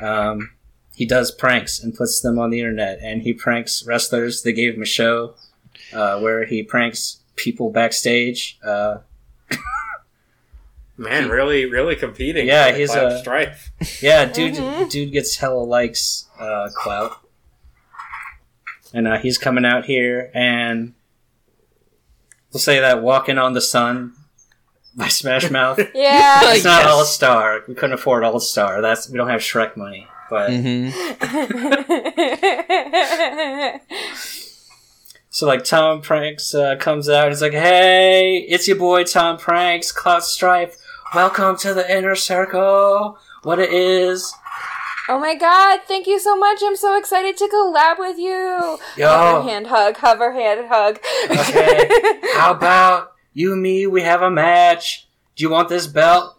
[0.00, 0.52] Um,
[0.94, 4.42] he does pranks and puts them on the internet, and he pranks wrestlers.
[4.42, 5.34] They gave him a show
[5.92, 8.58] uh, where he pranks people backstage.
[8.64, 8.98] Uh,
[10.96, 12.46] Man, really, really competing.
[12.46, 13.72] Yeah, for the he's a- strife.
[14.02, 14.90] yeah, dude, Mhm.
[14.90, 17.12] dude gets hella likes, uh, clout,
[18.92, 20.92] and uh, he's coming out here, and
[22.52, 24.12] we'll say that "Walking on the Sun"
[24.94, 25.78] by Smash Mouth.
[25.94, 26.52] yeah.
[26.52, 26.86] It's not Yes.
[26.92, 27.62] All Star.
[27.66, 28.82] We couldn't afford All Star.
[28.82, 30.92] That's we don't have Shrek money, but mhm.
[35.40, 39.90] So like Tom Pranks uh, comes out, he's like, "Hey, it's your boy Tom Pranks,
[39.90, 40.76] Clout Strife.
[41.14, 43.16] Welcome to the inner circle.
[43.42, 44.34] What it is,
[45.08, 46.60] oh my god, thank you so much.
[46.62, 48.78] I'm so excited to collab with you.
[48.98, 49.08] yo?
[49.08, 50.98] Hover hand hug, hover hand hug.
[51.30, 52.20] Okay.
[52.34, 53.86] How about you and me?
[53.86, 55.08] We have a match.
[55.36, 56.36] Do you want this belt?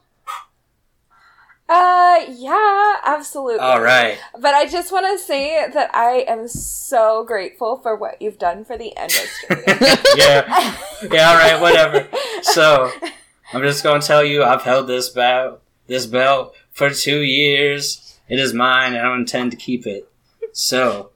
[1.74, 3.60] Uh, yeah, absolutely.
[3.60, 4.20] All right.
[4.38, 8.66] But I just want to say that I am so grateful for what you've done
[8.66, 9.64] for the industry.
[10.18, 10.78] Yeah.
[11.10, 11.30] Yeah.
[11.30, 11.62] All right.
[11.62, 12.08] Whatever.
[12.44, 12.92] So
[13.54, 18.20] I'm just gonna tell you, I've held this belt, this belt for two years.
[18.28, 20.12] It is mine, and I intend to keep it.
[20.52, 21.12] So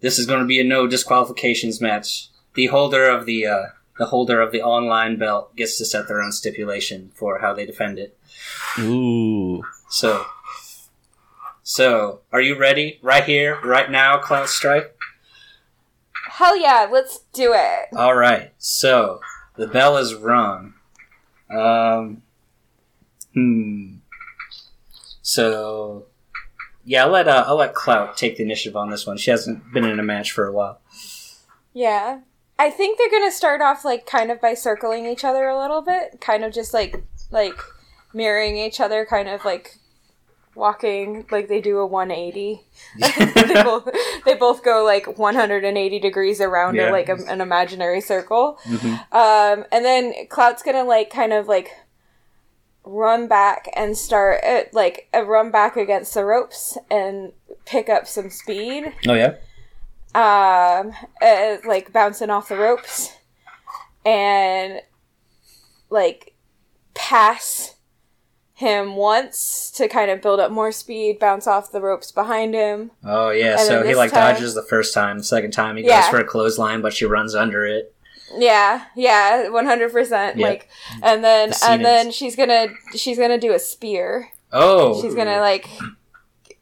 [0.00, 2.28] this is going to be a no disqualifications match.
[2.54, 3.66] The holder of the uh,
[3.98, 7.64] the holder of the online belt gets to set their own stipulation for how they
[7.64, 8.18] defend it.
[8.78, 9.62] Ooh.
[9.88, 10.26] So,
[11.62, 12.98] so are you ready?
[13.02, 14.86] Right here, right now, Clout Strife.
[16.28, 17.96] Hell yeah, let's do it.
[17.96, 18.52] All right.
[18.58, 19.20] So
[19.56, 20.74] the bell is rung.
[21.50, 22.22] Um.
[23.32, 23.96] Hmm.
[25.22, 26.06] So,
[26.84, 29.16] yeah, I'll let uh, I'll let Clout take the initiative on this one.
[29.16, 30.80] She hasn't been in a match for a while.
[31.72, 32.20] Yeah.
[32.58, 35.82] I think they're gonna start off like kind of by circling each other a little
[35.82, 37.58] bit, kind of just like like
[38.12, 39.76] mirroring each other, kind of like
[40.54, 42.62] walking like they do a 180.
[42.98, 43.88] they both
[44.24, 46.90] they both go like 180 degrees around Yeah.
[46.90, 48.58] like a, an imaginary circle.
[48.64, 49.12] Mhm.
[49.12, 51.70] Um, and then Clout's gonna like kind of like
[52.84, 57.32] run back and start uh, like uh, run back against the ropes and
[57.64, 59.34] pick up some speed Oh yeah.
[60.14, 63.12] um, uh, like bouncing off the ropes
[64.04, 64.80] and
[65.90, 66.34] like
[66.94, 67.74] pass
[68.56, 72.90] him once to kind of build up more speed, bounce off the ropes behind him.
[73.04, 73.52] Oh yeah.
[73.58, 75.18] And so he like time- dodges the first time.
[75.18, 77.92] The second time he goes for a clothesline, but she runs under it.
[78.34, 80.38] Yeah, yeah, one hundred percent.
[80.38, 80.68] Like,
[81.02, 84.30] and then The scene and then she's gonna she's gonna do a spear.
[84.52, 85.00] Oh.
[85.02, 85.68] She's gonna like,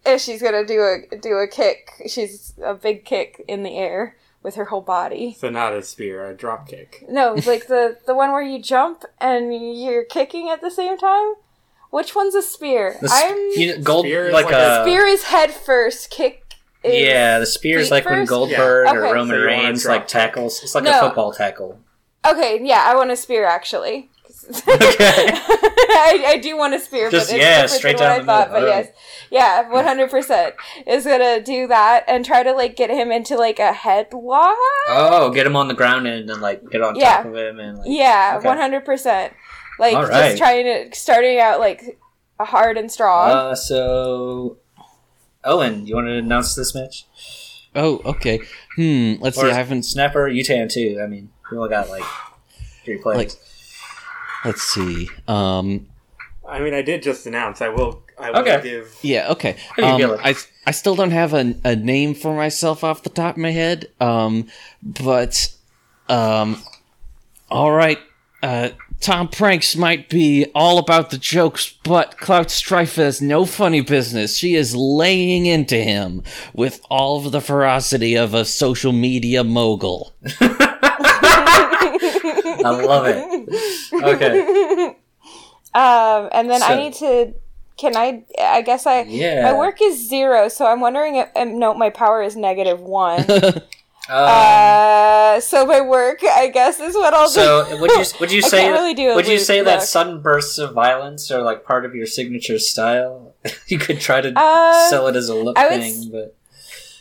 [0.05, 1.91] if she's gonna do a do a kick.
[2.09, 5.37] She's a big kick in the air with her whole body.
[5.39, 7.05] So not a spear, a drop kick.
[7.09, 11.35] No, like the the one where you jump and you're kicking at the same time.
[11.95, 12.97] Which one's a spear?
[13.01, 16.11] The I'm you know, gold Spear is like, like a a- spear is head first.
[16.11, 16.43] Kick.
[16.83, 17.39] Is yeah.
[17.39, 18.25] The spear is feet like when?
[18.25, 18.93] Goldberg Yeah.
[18.95, 19.13] or Okay.
[19.15, 20.61] Roman So you want a Reigns like tackles.
[20.63, 21.79] It's like a football tackle.
[22.27, 24.11] Okay, yeah, I want a spear actually.
[24.69, 25.31] Okay.
[25.97, 28.21] I, I do want a spear, Just- but it's yeah, different straight than what down
[28.21, 28.53] I thought.
[28.53, 28.69] middle.
[28.69, 28.87] But Alright.
[28.87, 28.95] yes,
[29.31, 30.55] yeah, one hundred percent
[30.87, 34.55] is gonna do that and try to like get him into like a headlock.
[34.89, 37.19] Oh, get him on the ground and then like get on Yeah.
[37.19, 39.33] top of him and like Yeah, one hundred percent.
[39.79, 40.11] Like Alright.
[40.11, 41.99] just trying to starting out like
[42.41, 43.31] hard and strong.
[43.31, 44.59] Uh, so,
[45.45, 47.07] Owen, you want to announce this match?
[47.75, 48.41] Oh, okay.
[48.77, 49.15] Hmm.
[49.21, 49.47] Let's see.
[49.47, 49.83] Or I haven't.
[49.85, 51.01] Snapper, you can too.
[51.03, 52.05] I mean, we only got like
[52.85, 53.17] three players.
[53.19, 53.33] Like-
[54.45, 55.09] Let's see.
[55.27, 55.87] Um.
[56.47, 57.63] I mean, I did just announce.
[57.63, 58.03] I will.
[58.21, 58.61] I will Okay.
[58.63, 58.95] give.
[59.03, 59.31] Yeah.
[59.33, 59.57] Okay.
[59.71, 60.21] How do you Um, feel it?
[60.23, 60.35] I
[60.67, 63.89] I still don't have a a name for myself off the top of my head.
[64.01, 64.47] Um.
[64.83, 65.49] But.
[66.11, 66.63] Um.
[67.51, 67.99] All right.
[68.43, 68.69] Uh.
[69.05, 74.35] Tom Pranks might be all about the jokes, but Clout Strife has no funny business.
[74.35, 76.23] She is laying into him
[76.55, 80.15] with all of the ferocity of a social media mogul.
[80.41, 82.01] I
[82.63, 83.93] love it.
[83.93, 84.97] Okay.
[85.77, 87.35] Um, and then I need to.
[87.77, 88.25] Can I?
[88.41, 89.03] I guess I.
[89.03, 89.43] Yeah.
[89.43, 91.29] My work is zero, so I'm wondering if.
[91.35, 93.27] Um, no, my power is negative one.
[94.09, 97.33] Um, uh, so my work, I guess, is what I'll do.
[97.33, 99.85] so would you would you say really do would you loop say that look.
[99.85, 103.35] sudden bursts of violence are like part of your signature style?
[103.67, 106.37] you could try to Uh, sell it as a look would thing, s- but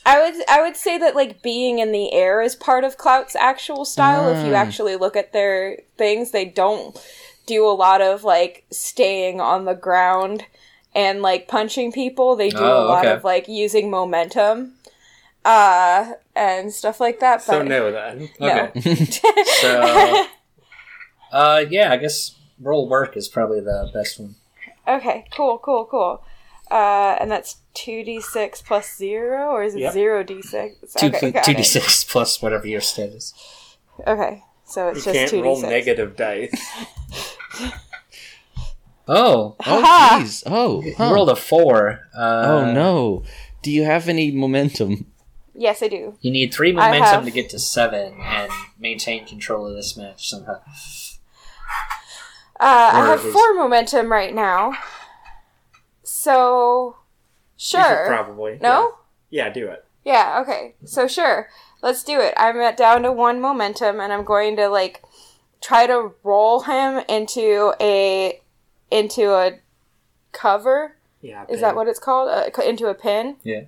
[0.06, 3.36] I would I would say that like being in the air is part of Clout's
[3.36, 4.30] actual style.
[4.30, 4.58] If you Ah.
[4.58, 6.98] actually look at their things, they don't
[7.46, 10.46] do a lot of like staying on the ground
[10.96, 12.36] and like punching people.
[12.38, 13.14] They do Oh, a lot okay.
[13.16, 14.76] of like using momentum
[15.46, 17.42] uh and stuff like that.
[17.42, 18.30] So but no, then.
[18.40, 18.72] No.
[18.76, 18.96] okay.
[19.62, 20.26] So-
[21.32, 24.36] Uh, yeah, I guess roll work is probably the best one.
[24.88, 26.24] okay, cool, cool, cool.
[26.70, 29.94] Uh, and that's two d six plus zero, or is it Yep.
[29.94, 30.94] zero d six?
[30.94, 33.34] Two, okay, 2d6 plus whatever your stat is.
[34.08, 35.70] Okay, so You it's just can't two d roll six.
[35.70, 36.54] negative dice.
[39.08, 39.84] Oh, Oh,
[40.22, 40.44] jeez.
[40.46, 41.12] Oh, you huh.
[41.14, 42.00] rolled a four.
[42.18, 43.24] Uh, oh no.
[43.62, 45.08] Do you have any momentum?
[45.56, 46.18] Yes, I do.
[46.22, 50.30] You need three momentum have- to get to seven and maintain control of this match
[50.30, 50.62] somehow.
[52.60, 54.74] Uh, I have four momentum right now.
[56.04, 56.98] So,
[57.58, 58.06] sure.
[58.08, 58.58] probably.
[58.62, 58.96] No?
[59.30, 59.48] Yeah.
[59.48, 59.86] yeah, do it.
[60.06, 60.76] Yeah, okay.
[60.86, 61.50] So, sure.
[61.82, 62.34] Let's do it.
[62.38, 65.04] I'm at down to one momentum, and I'm going to, like,
[65.62, 68.40] try to roll him into a
[68.92, 69.60] into a
[70.32, 70.98] cover.
[71.22, 71.46] Yeah.
[71.50, 72.30] Is that what it's called?
[72.30, 73.38] Uh, into a pin.
[73.44, 73.62] Yeah.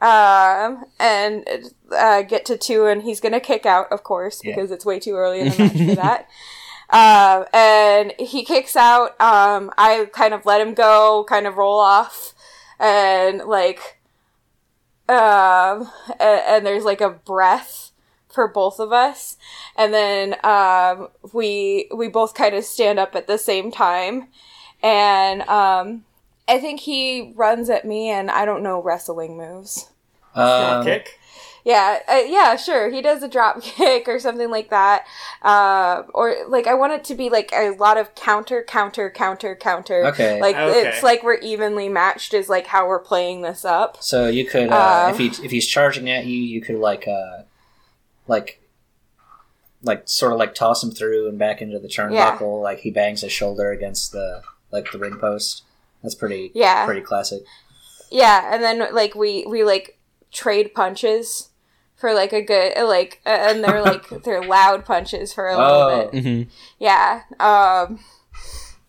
[0.00, 1.46] Um, and
[1.94, 4.54] uh, get to two, and he's gonna kick out, of course, Yeah.
[4.54, 6.28] because it's way too early in the match for that.
[6.92, 9.20] Um, and he kicks out.
[9.20, 12.32] Um, I kind of let him go, kind of roll off,
[12.78, 13.98] and like,
[15.08, 17.92] um, and, and there's like a breath
[18.28, 19.36] for both of us,
[19.76, 24.28] and then um, we we both kind of stand up at the same time,
[24.82, 26.04] and um.
[26.48, 29.88] I think he runs at me, and I don't know wrestling moves.
[30.34, 31.18] Um, kick?
[31.64, 32.90] Yeah, uh, yeah, sure.
[32.90, 35.04] He does a drop kick or something like that,
[35.42, 39.54] uh, or like I want it to be like a lot of counter, counter, counter,
[39.54, 40.06] counter.
[40.06, 40.40] Okay.
[40.40, 40.88] Like Okay.
[40.88, 43.98] it's like we're evenly matched is like how we're playing this up.
[44.00, 47.06] So you could, uh, Um, if he if he's charging at you, you could like,
[47.06, 47.42] uh,
[48.26, 48.62] like,
[49.82, 52.62] like sort of like toss him through and back into the turnbuckle.
[52.62, 55.62] Like he bangs his shoulder against the like the ring post.
[56.02, 56.84] That's pretty, Yeah.
[56.86, 57.42] pretty classic.
[58.10, 59.98] Yeah, and then like we we like
[60.32, 61.48] trade punches
[61.96, 65.82] for like a good like, uh, and they're like they're loud punches for a little
[65.82, 66.10] Oh.
[66.10, 66.22] bit.
[66.24, 66.42] hmm
[66.78, 67.22] Yeah.
[67.38, 68.00] Um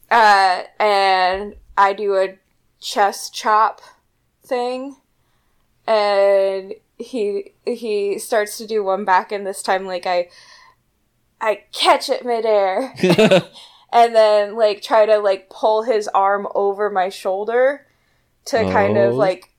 [0.09, 2.37] uh and I do a
[2.79, 3.81] chest chop
[4.45, 4.95] thing
[5.87, 10.29] and he he starts to do one back and this time like I
[11.39, 12.93] I catch it midair
[13.91, 17.85] and then like try to like pull his arm over my shoulder
[18.45, 19.17] to kind of Oh.
[19.17, 19.49] like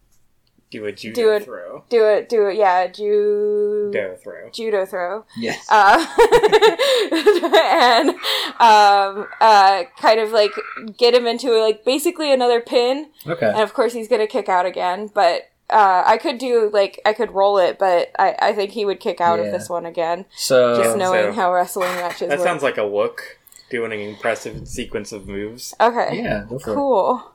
[0.71, 1.45] Do a judo Do it.
[1.45, 1.85] throw.
[1.91, 4.49] do it do it yeah ju- Do throw.
[4.51, 5.67] judo throw Yes.
[5.71, 6.07] uh,
[7.13, 8.11] and
[8.59, 10.53] um, uh, kind of like
[10.97, 13.49] get him into like basically another pin, okay.
[13.49, 15.11] and of course he's gonna kick out again.
[15.13, 18.85] But uh, I could do like I could roll it, but I, I think he
[18.85, 19.47] would kick out Yeah.
[19.47, 22.47] of this one again, So just knowing so- how wrestling matches That work.
[22.47, 23.39] sounds like a look
[23.73, 25.75] doing an impressive sequence of moves.
[25.81, 26.21] okay.
[26.23, 26.75] yeah, go for it.
[26.77, 27.33] Cool.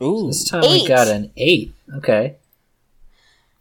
[0.00, 0.28] Ooh.
[0.28, 1.74] This time we got an eight.
[1.96, 2.36] Okay.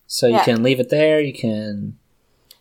[0.05, 1.20] So you can leave it there.
[1.20, 1.97] You can.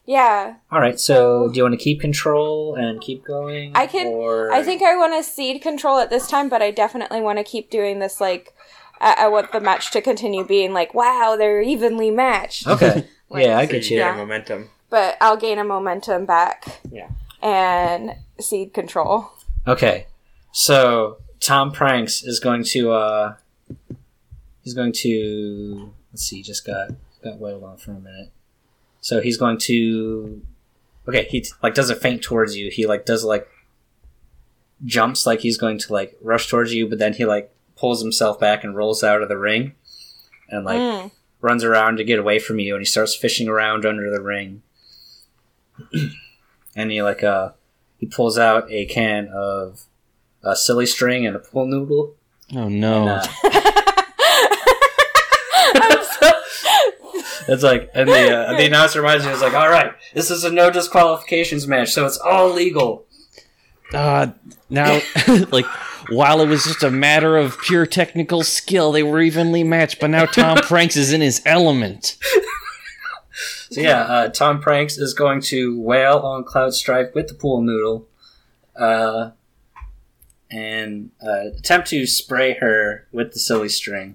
[0.07, 0.55] Yeah.
[0.71, 0.99] All right.
[0.99, 3.73] So, do you want to keep control and keep going?
[3.75, 4.53] I can- Or...
[4.53, 7.45] I think I want to cede control at this time, but I definitely want to
[7.45, 8.21] keep doing this.
[8.21, 8.55] Like,
[9.01, 12.67] I, I want the match to continue being like, wow, they're evenly matched.
[12.67, 13.07] Okay.
[13.29, 14.03] Like, yeah, I So get you you.
[14.05, 14.15] Yeah.
[14.15, 14.71] momentum.
[14.89, 17.09] But I'll gain a momentum back Yeah.
[17.47, 19.31] And cede control.
[19.67, 20.07] Okay.
[20.53, 23.35] So Tom Pranks is going to uh
[24.63, 26.91] he's going to let's see, just got
[27.23, 28.31] got wailed on for a minute.
[29.01, 30.43] So he's going to
[31.09, 32.69] Okay, he like does a feint towards you.
[32.71, 33.49] He like does like
[34.85, 38.41] jumps like he's going to like rush towards you, but then he like pulls himself
[38.41, 39.75] back and rolls out of the ring
[40.49, 41.11] and like Mm.
[41.41, 44.63] runs around to get away from you and he starts fishing around under the ring.
[46.77, 47.51] and he like uh
[47.99, 49.81] he pulls out a can of
[50.45, 52.15] uh, silly string and a pool noodle.
[52.55, 53.09] Oh no.
[53.09, 53.27] And, uh,
[57.49, 60.45] it's like and the uh, the announcer reminds me, it's like, all right, this is
[60.45, 63.07] a no disqualifications match, so it's all legal.
[63.93, 64.29] Uh,
[64.69, 65.01] now,
[65.51, 65.67] like,
[66.09, 70.11] while it was just a matter of pure technical skill, they were evenly matched, but
[70.11, 72.17] now Tom Pranks is in his element.
[73.71, 77.63] So yeah, uh, Tom Pranks is going to wail on Clout Strife with the pool
[77.63, 78.07] noodle,
[78.77, 79.31] uh,
[80.51, 84.15] and uh, attempt to spray her with the silly string.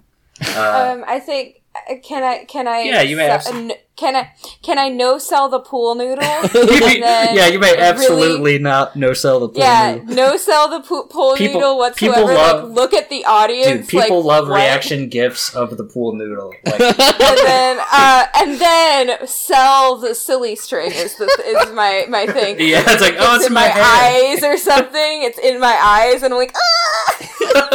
[0.56, 4.16] Uh, Um, I think uh, can I can I Yeah, you may have some- can
[4.16, 4.32] I
[4.64, 6.24] can I no sell the pool noodle?
[6.24, 9.96] you and may- then yeah, you may really- absolutely not no sell the pool yeah,
[9.96, 10.16] noodle.
[10.16, 13.82] no sell the pool, pool People- noodle people love- like, look at the audience.
[13.82, 14.56] Dude, people like, love what?
[14.56, 16.54] reaction gifs of the pool noodle.
[16.66, 22.26] Like, and then uh, and then sell the silly string is the, is my my
[22.26, 22.58] thing.
[22.60, 25.24] yeah, it's like, oh, it's, in my, my, eyes or something.
[25.24, 27.72] It's in my eyes, and I'm like, ah.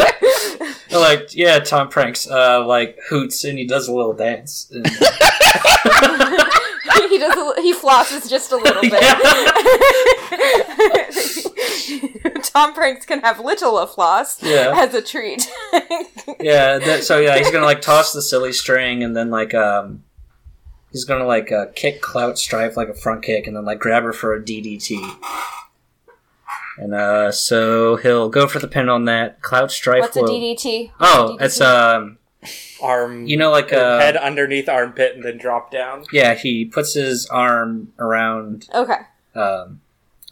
[0.93, 4.71] Like, yeah, Tom Pranks, uh, like hoots and he does a little dance.
[4.73, 4.87] And-
[7.09, 7.37] he does.
[7.37, 9.03] A, he flosses just a little bit.
[12.45, 14.73] Tom Pranks can have little of floss yeah.
[14.77, 15.51] as a treat.
[16.41, 20.03] Yeah, that, so yeah, he's gonna like toss the silly string and then like um
[20.91, 24.03] he's gonna like uh, kick Clout Strife like a front kick and then like grab
[24.03, 25.19] her for a DDT.
[26.79, 29.41] And uh so he'll go for the pin on that.
[29.41, 30.91] Clout Strife What's a will DDT?
[30.99, 31.45] Oh, DDT?
[31.45, 32.19] it's um
[32.83, 33.27] Arm.
[33.27, 36.05] you know like uh head underneath armpit and then drop down.
[36.13, 38.99] yeah, he puts his arm around Okay,
[39.35, 39.81] um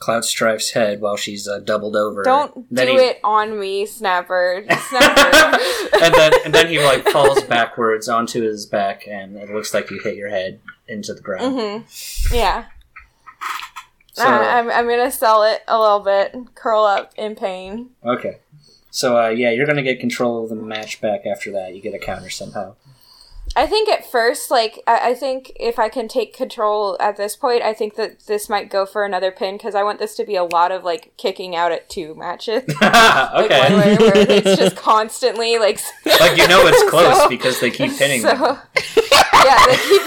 [0.00, 2.22] Clout Strife's head while she's uh, doubled over.
[2.24, 4.64] don't Then do he- it on me, Snapper.
[4.68, 5.58] Snapper.
[6.02, 9.90] and then and then he like falls backwards onto his back and it looks like
[9.90, 11.54] you hit your head into the ground.
[11.88, 12.66] hmm Yeah.
[14.12, 17.90] So Uh, I'm, I'm gonna sell it a little bit, curl up in pain.
[18.04, 18.38] Okay.
[18.94, 21.74] So uh, yeah, you're gonna get control of the match back after that.
[21.74, 22.76] You get a counter somehow.
[23.56, 27.34] I think at first, like, I, I think if I can take control at this
[27.36, 30.24] point, I think that this might go for another pin because I want this to
[30.24, 32.62] be a lot of like kicking out at two matches.
[32.80, 33.74] Like, one okay.
[33.74, 35.80] where, where it's just constantly like.
[36.20, 38.58] like you know it's close So- because they keep pinning so, them.
[39.44, 40.04] yeah, they keep.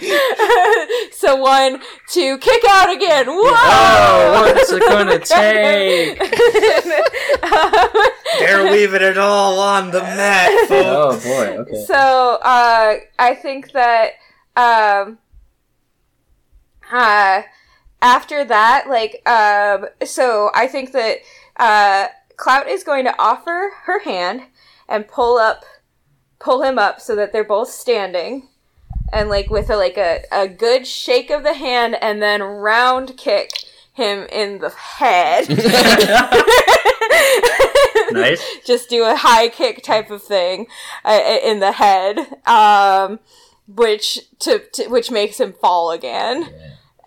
[1.12, 3.26] so one, two, kick out again.
[3.26, 3.36] Whoa!
[3.44, 6.20] Oh, what's it gonna take?
[7.42, 10.72] Um, They're leaving it all on the mat, folks.
[10.72, 11.58] Oh boy.
[11.62, 11.84] Okay.
[11.86, 14.12] So uh, I think that
[14.56, 15.18] um,
[16.90, 17.42] uh,
[18.02, 21.18] after that, like, um, so I think that
[21.56, 24.42] uh, Clout is going to offer her hand
[24.88, 25.64] and pull up,
[26.38, 28.48] pull him up so that they're both standing.
[29.12, 33.16] And like with a like a, a good shake of the hand and then round
[33.16, 33.50] kick
[33.92, 35.46] him in the head.
[38.12, 38.42] Nice.
[38.66, 40.66] Just do a high kick type of thing
[41.04, 43.20] uh, in the head, um,
[43.68, 46.44] which to, to which makes him fall again.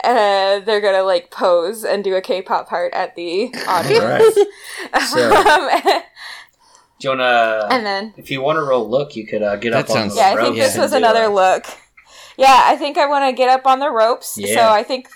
[0.02, 4.36] Uh, they're gonna like pose and do a K-pop part at the audience.
[5.10, 6.02] So- Um,
[7.00, 7.68] Do you wanna?
[7.70, 9.96] and then if you want to roll look, you could uh, get That up on
[9.96, 11.66] sounds- the yeah, I think this and was another look.
[12.38, 14.38] Yeah, I think I want to get up on the ropes.
[14.38, 14.56] Yeah.
[14.56, 15.08] So I think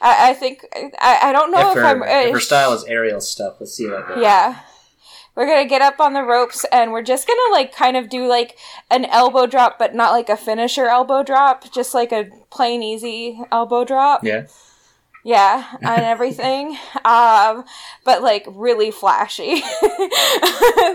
[0.00, 0.64] I, I think
[0.98, 2.02] I, I don't know If if, her, I'm.
[2.02, 4.18] if her uh, style is aerial stuff, let's see like that.
[4.18, 4.60] Yeah.
[5.34, 8.26] We're gonna get up on the ropes and we're just gonna like kind of do
[8.26, 8.58] like
[8.90, 13.40] an elbow drop, but not like a finisher elbow drop, just like a plain easy
[13.52, 14.24] elbow drop.
[14.24, 14.46] Yeah.
[15.24, 16.76] Yeah, and everything.
[17.04, 17.64] um,
[18.04, 19.62] but like really flashy.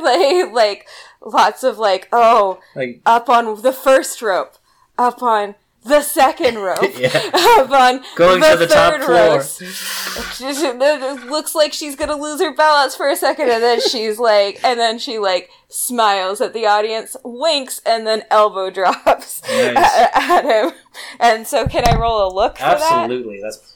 [0.01, 0.87] like like
[1.21, 4.55] lots of like, oh, Like up on the first rope,
[4.97, 5.55] up on
[5.85, 7.09] the second rope Yeah.
[7.33, 9.37] up on Going the to the top third floor.
[9.37, 9.45] rope.
[11.19, 14.59] It looks like she's gonna lose her balance for a second, and then she's like,
[14.63, 19.75] and then she like smiles at the audience, winks, and then elbow drops Nice.
[19.77, 20.71] at, at him.
[21.19, 22.81] And so, can I roll a look for that?
[22.81, 23.41] Absolutely.
[23.41, 23.75] That's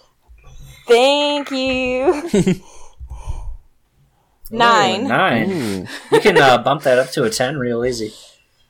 [0.87, 2.61] Thank you.
[4.49, 5.01] Nine.
[5.05, 5.51] Ooh, nine.
[5.51, 5.87] Ooh.
[6.11, 8.13] You can uh, bump that up to a ten real easy.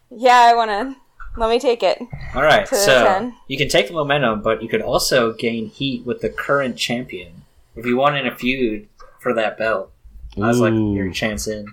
[0.10, 0.96] Yeah, I wanna.
[1.38, 2.02] Let me take it.
[2.34, 3.36] All right, so 10.
[3.48, 7.44] you can take the momentum, but you could also gain heat with the current champion
[7.76, 8.88] if you want in a feud
[9.20, 9.92] for that belt.
[10.36, 10.94] That's like Ooh.
[10.96, 11.68] your chance in.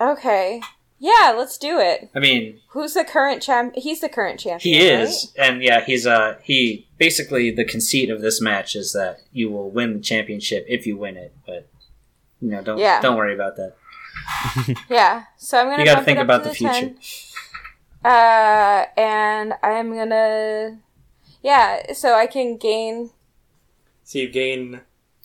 [0.00, 0.60] Okay.
[1.00, 2.10] Yeah, let's do it.
[2.14, 3.74] I mean, Who's the current champ?
[3.76, 4.74] He's the current champion.
[4.74, 5.00] he right?
[5.02, 9.50] is, and yeah, he's uh he basically the conceit of this match is that you
[9.50, 11.68] will win the championship if you win it, but
[12.40, 13.00] you know don't Yeah.
[13.00, 13.74] don't worry about that.
[14.90, 15.24] Yeah.
[15.38, 15.78] So I'm gonna.
[15.82, 16.72] You gotta think it up about to the future.
[16.72, 16.98] 10.
[18.04, 20.78] Uh, and I'm gonna.
[21.42, 23.10] Yeah, so I can gain.
[24.04, 24.80] So you gain.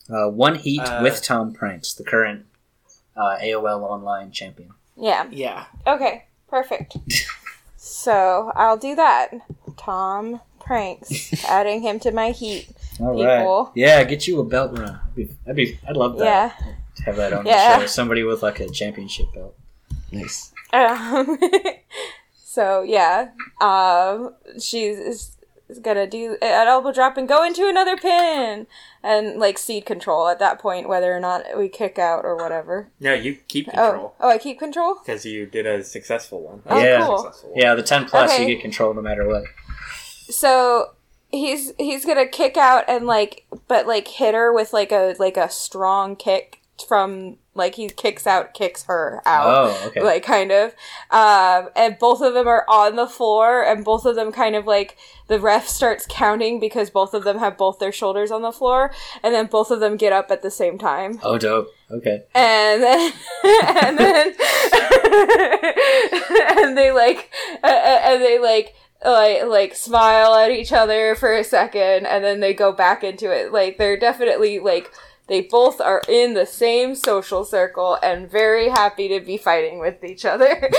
[0.09, 2.45] Uh, one heat Uh, with Tom Pranks, the current
[3.15, 4.71] uh, AOL online champion.
[4.97, 5.27] Yeah.
[5.31, 5.65] Yeah.
[5.87, 6.25] Okay.
[6.49, 6.97] Perfect.
[7.77, 9.29] so I'll do that.
[9.77, 12.67] Tom pranks, adding him to my heat.
[12.99, 13.63] All People.
[13.65, 14.99] right, yeah, get you a belt run.
[15.15, 16.25] That'd be, that'd be I'd love that.
[16.25, 16.73] Yeah.
[16.97, 17.77] To have that on Yeah.
[17.77, 17.87] the show.
[17.87, 19.55] Somebody with like a championship belt.
[20.11, 20.51] Nice.
[20.73, 21.39] Um,
[22.53, 23.29] so yeah,
[23.61, 25.37] um, she's is,
[25.69, 28.67] is gonna do an elbow drop and go into another pin
[29.01, 32.89] and like cede control at that point, whether or not we kick out or whatever.
[32.99, 34.95] No, you keep Oh, control oh, I keep control.
[34.95, 36.61] because you did a successful one.
[36.67, 37.05] Oh, Yeah.
[37.05, 37.17] cool.
[37.17, 37.59] Successful one.
[37.59, 38.41] Yeah, the ten plus Okay.
[38.47, 39.43] you get control no matter what.
[40.29, 40.91] So
[41.31, 45.37] he's he's gonna kick out and like, but like hit her with like a like
[45.37, 49.47] a strong kick from like he kicks out, kicks her out.
[49.47, 50.01] Oh, okay.
[50.01, 50.73] like kind of
[51.11, 54.65] um and both of them are on the floor and both of them kind of
[54.65, 54.97] like
[55.27, 58.91] the ref starts counting because both of them have both their shoulders on the floor
[59.21, 61.67] and then both of them get up at the same time oh, dope.
[61.91, 62.23] Okay.
[62.33, 63.13] and then
[63.43, 64.27] and then
[66.57, 67.29] and they like
[67.63, 68.73] uh, uh, and they like
[69.05, 73.31] like like smile at each other for a second and then they go back into
[73.31, 74.91] it like they're definitely like
[75.27, 80.03] they both are in the same social circle and very happy to be fighting with
[80.03, 80.49] each other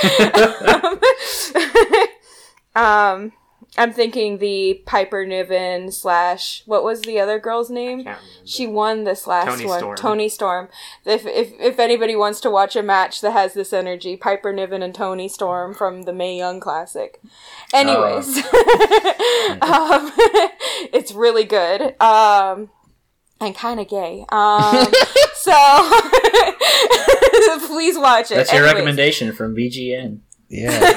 [2.77, 3.33] um
[3.77, 8.07] i'm thinking the piper niven slash what was the other girl's name
[8.45, 9.79] she won this last Toni one.
[9.79, 9.97] Storm.
[9.97, 10.69] Toni Storm.
[11.05, 14.83] If, if if anybody wants to watch a match that has this energy, Piper Niven
[14.83, 17.21] and Toni Storm from the Mae Young Classic.
[17.73, 18.45] Anyways, um,
[20.93, 22.01] it's really good.
[22.01, 22.71] Um,
[23.41, 24.25] and kind of gay.
[24.31, 24.87] Um,
[25.35, 25.53] so
[27.67, 28.37] please watch it.
[28.37, 28.75] That's your Anyways.
[28.75, 30.21] recommendation from BGN.
[30.49, 30.93] Yeah.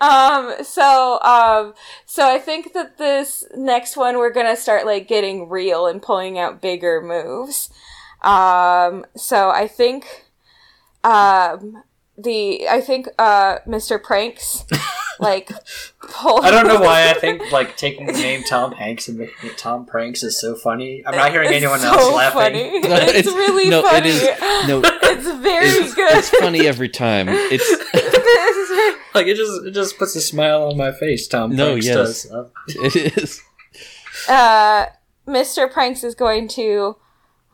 [0.00, 1.74] um so um
[2.04, 6.38] so i think that this next one we're gonna start like getting real and pulling
[6.38, 7.70] out bigger moves
[8.22, 10.26] um so i think
[11.02, 11.82] um
[12.18, 14.64] the i think uh mr pranks
[15.20, 15.50] like
[16.00, 19.50] pull I don't know why I think like taking the name Tom Hanks and making
[19.50, 21.02] it Tom Pranks is so funny.
[21.06, 22.40] I'm not hearing It's anyone so else laughing.
[22.40, 22.80] funny.
[22.88, 24.80] No, it's, really no, funny it is no.
[24.84, 27.26] it's very It's, good it's funny every time.
[27.28, 27.68] It's
[29.14, 31.28] Like it just it just puts a smile on my face.
[31.28, 31.96] Tom No, Pranks yes.
[31.96, 32.30] does.
[32.32, 33.40] Uh, it is.
[34.28, 34.86] uh,
[35.26, 35.70] Mr.
[35.72, 36.96] Pranks is going to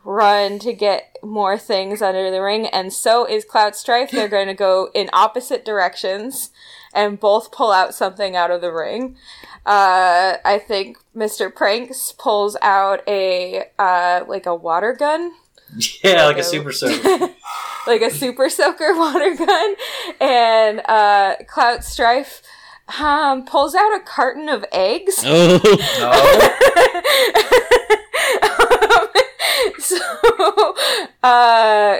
[0.03, 4.09] run to get more things under the ring, and so is Clout Strife.
[4.11, 6.49] They're going to go in opposite directions
[6.93, 9.15] and both pull out something out of the ring.
[9.65, 11.53] Uh, I think Mr.
[11.53, 15.33] Pranks pulls out a uh, like a water gun.
[16.03, 17.29] yeah, like a So- super soaker.
[17.87, 19.75] like a super soaker water gun,
[20.19, 22.41] and uh, Clout Strife
[22.99, 25.23] um, pulls out a carton of eggs.
[25.25, 25.59] Oh,
[25.99, 26.11] No.
[28.43, 29.07] um,
[29.79, 30.75] so,
[31.23, 31.97] uh,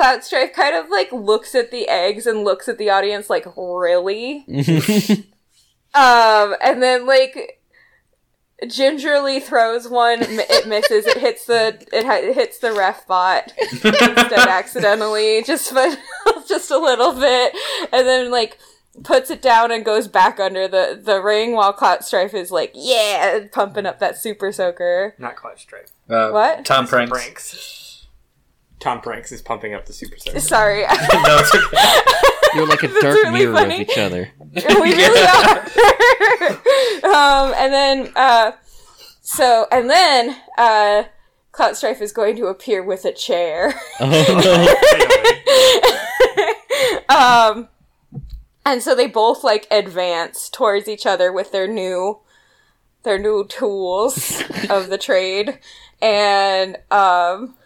[0.00, 3.46] Clout Strife kind of like looks at the eggs and looks at the audience like,
[3.56, 4.44] really?
[5.92, 7.60] Um, and then like
[8.68, 10.18] gingerly throws one.
[10.22, 11.04] It misses.
[11.06, 15.98] It hits the it, ha- it hits the ref bot instead accidentally, just but
[16.48, 17.54] just a little bit,
[17.92, 18.56] and then like
[19.02, 22.70] puts it down and goes back under the the ring while Clout Strife is like,
[22.74, 25.14] yeah, pumping up that super soaker.
[25.18, 25.90] Not Clout Strife.
[26.08, 26.64] Uh, What?
[26.64, 27.08] Tom Mr.
[27.08, 27.79] Pranks.
[28.80, 30.40] Tom Pranks is pumping up the Super Soaker.
[30.54, 32.00] Sorry, no, it's okay.
[32.54, 33.74] you're like a That's dark really mirror funny.
[33.76, 34.30] of each other.
[34.54, 35.58] we really are.
[37.04, 38.52] um, and then uh,
[39.20, 41.04] so and then uh,
[41.52, 43.74] Clout Strife is going to appear with a chair.
[44.00, 44.76] Oh
[47.08, 47.68] um
[48.64, 52.20] and so they both like advance towards each other with their new
[53.02, 55.58] their new tools of the trade
[56.00, 57.56] and um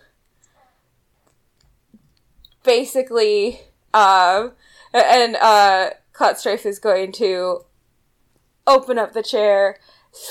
[2.65, 3.61] basically
[3.93, 4.53] um
[4.93, 7.65] and uh Clout Strife is going to
[8.67, 9.79] open up the chair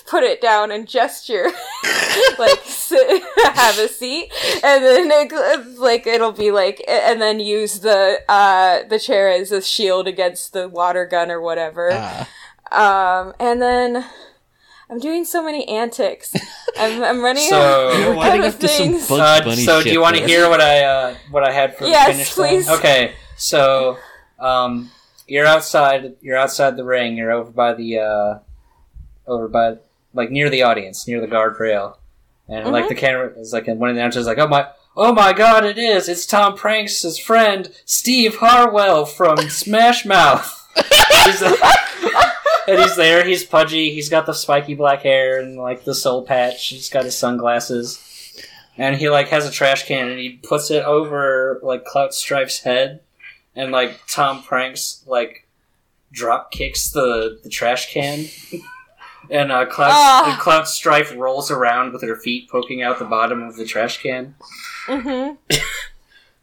[0.07, 1.45] put it down and gesture
[2.39, 3.21] like sit,
[3.53, 4.31] have a seat
[4.63, 9.51] and then it, like it'll be like and then use the uh the chair as
[9.51, 12.29] a shield against the water gun or whatever Ah.
[12.71, 14.05] um and then
[14.89, 16.33] i'm doing so many antics
[16.77, 18.25] i'm, I'm running So- out You of what?
[18.25, 19.11] Getting up to some things.
[19.11, 21.85] Uh, Bunny so do you want to hear what I uh, what I had for
[21.85, 22.47] Yes, finish then?
[22.49, 22.69] please.
[22.69, 23.97] Okay, so
[24.39, 24.89] um,
[25.27, 26.15] you're outside.
[26.21, 27.15] You're outside the ring.
[27.17, 28.39] You're over by the uh,
[29.27, 29.77] over by
[30.13, 31.97] like near the audience, near the guardrail,
[32.47, 34.67] and like the camera is like and one of the announcers is like, oh my.
[34.95, 36.07] Oh my god, it is!
[36.07, 40.67] It's Tom Pranks' friend, Steve Harwell from Smash Mouth.
[42.67, 46.23] and he's there, he's pudgy, he's got the spiky black hair and like the soul
[46.25, 48.09] patch, he's got his sunglasses
[48.77, 52.61] and he like has a trash can and he puts it over like Clout Strife's
[52.61, 53.01] head,
[53.55, 55.47] and like Tom Pranks like
[56.11, 58.25] drop kicks the the trash can,
[59.29, 60.31] and uh, Clout Ah.
[60.31, 64.01] and Clout Strife rolls around with her feet poking out the bottom of the trash
[64.01, 64.35] can.
[64.87, 65.37] Mhm.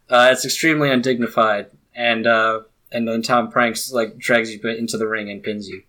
[0.09, 2.59] Uh, it's extremely undignified, and uh,
[2.91, 5.83] and then Tom Pranks like drags you into the ring and pins you,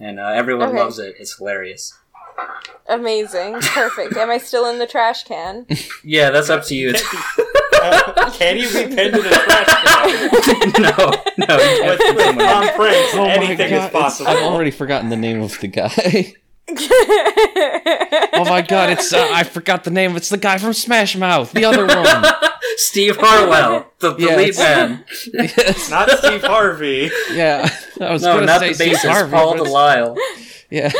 [0.00, 0.78] and uh, everyone Okay.
[0.78, 1.16] loves it.
[1.18, 1.94] It's hilarious.
[2.88, 5.64] amazing perfect am i still in the trash can
[6.04, 6.94] Yeah, that's up to you.
[7.86, 10.72] Uh, can you be pinned in a trash can?
[10.82, 10.96] no,
[11.36, 12.36] no, you can't With, with.
[12.38, 14.30] Tom Prince, Oh anything god, is possible.
[14.30, 16.32] I've already forgotten the name of the guy.
[16.68, 20.16] Oh my god, it's uh, I forgot the name.
[20.16, 22.24] It's the guy from Smash Mouth, the other one.
[22.76, 25.04] Steve Harwell, the, the Yeah, lead it's- man.
[25.32, 25.90] yes.
[25.94, 27.10] Not Steve Harvey.
[27.32, 27.68] Yeah,
[28.00, 30.16] I was No, gonna not say the Steve bassist, Harvey, Paul Delisle.
[30.70, 30.90] Yeah,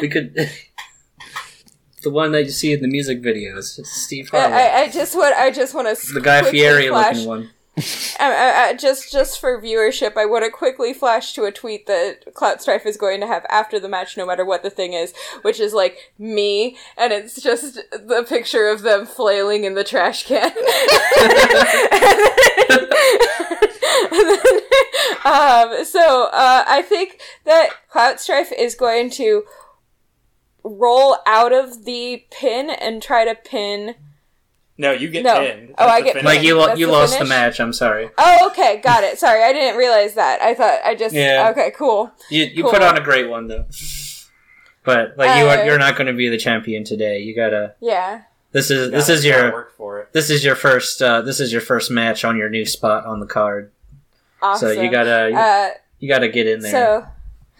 [0.00, 0.34] We could.
[2.02, 3.78] the one that you see in the music videos.
[3.78, 4.58] It's Steve I, Harwell.
[4.58, 7.50] I, I just want I just want to the Guy Fieri looking one.
[7.78, 7.82] I,
[8.18, 12.32] I, I, just just for viewership, I want to quickly flash to a tweet that
[12.32, 15.12] Clout Strife is going to have after the match, no matter what the thing is,
[15.42, 20.26] which is like me, and it's just the picture of them flailing in the trash
[20.26, 20.52] can.
[20.54, 22.88] Then,
[25.26, 29.44] um, so uh, I think that Clout Strife is going to
[30.64, 33.96] roll out of the pin and try to pin.
[34.78, 35.40] No, you get No.
[35.40, 35.70] pinned.
[35.78, 36.24] Oh, That's I get finish.
[36.26, 37.60] Like you, lo- That's you the lost the match.
[37.60, 38.10] I'm sorry.
[38.18, 39.18] Oh, okay, got it.
[39.18, 40.42] Sorry, I didn't realize that.
[40.42, 41.48] I thought I just Yeah.
[41.52, 42.10] okay, cool.
[42.30, 42.72] You you Cool.
[42.72, 43.64] put on a great one though.
[44.84, 47.18] But like you Uh, are, you're not going to be the champion today.
[47.18, 47.74] You gotta.
[47.80, 48.22] Yeah.
[48.52, 50.12] This is this is your work for it.
[50.12, 53.18] this is your first uh, this is your first match on your new spot on
[53.18, 53.72] the card.
[54.40, 54.68] Awesome.
[54.74, 56.70] So you gotta uh you gotta get in there.
[56.70, 57.06] so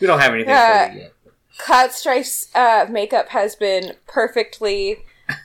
[0.00, 1.12] we don't have anything uh, for you yet.
[1.58, 4.98] Clout Strife's uh makeup has been perfectly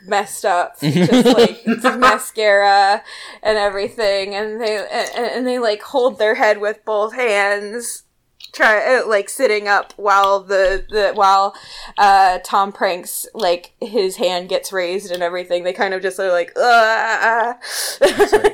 [0.05, 0.79] messed up.
[0.81, 1.65] Just like
[1.97, 3.03] mascara
[3.43, 8.03] and everything and they and, and they like hold their head with both hands
[8.53, 11.55] try uh, like sitting up while the, the while
[11.97, 16.31] uh Tom pranks like his hand gets raised and everything they kind of just are
[16.31, 17.53] like uh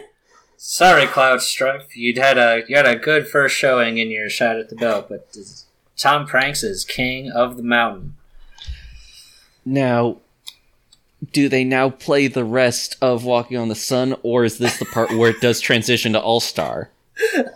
[0.59, 1.95] Sorry, Clout Strife.
[1.95, 5.07] You'd had a you had a good first showing in your shot at the belt,
[5.07, 5.35] but
[5.95, 8.15] Tom Pranks is king of the mountain.
[9.63, 10.17] Now,
[11.31, 14.85] do they now play the rest of Walking on the Sun, or is this the
[14.85, 16.91] part where it does transition to All Star?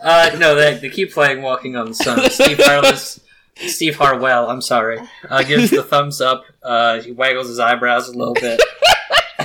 [0.01, 2.29] Uh, no, they, they keep playing Walking on the Sun.
[2.31, 3.19] Steve Harless,
[3.55, 4.99] Steve Harwell, I'm sorry,
[5.29, 6.45] uh, gives the thumbs up.
[6.63, 8.59] Uh, he waggles his eyebrows a little bit,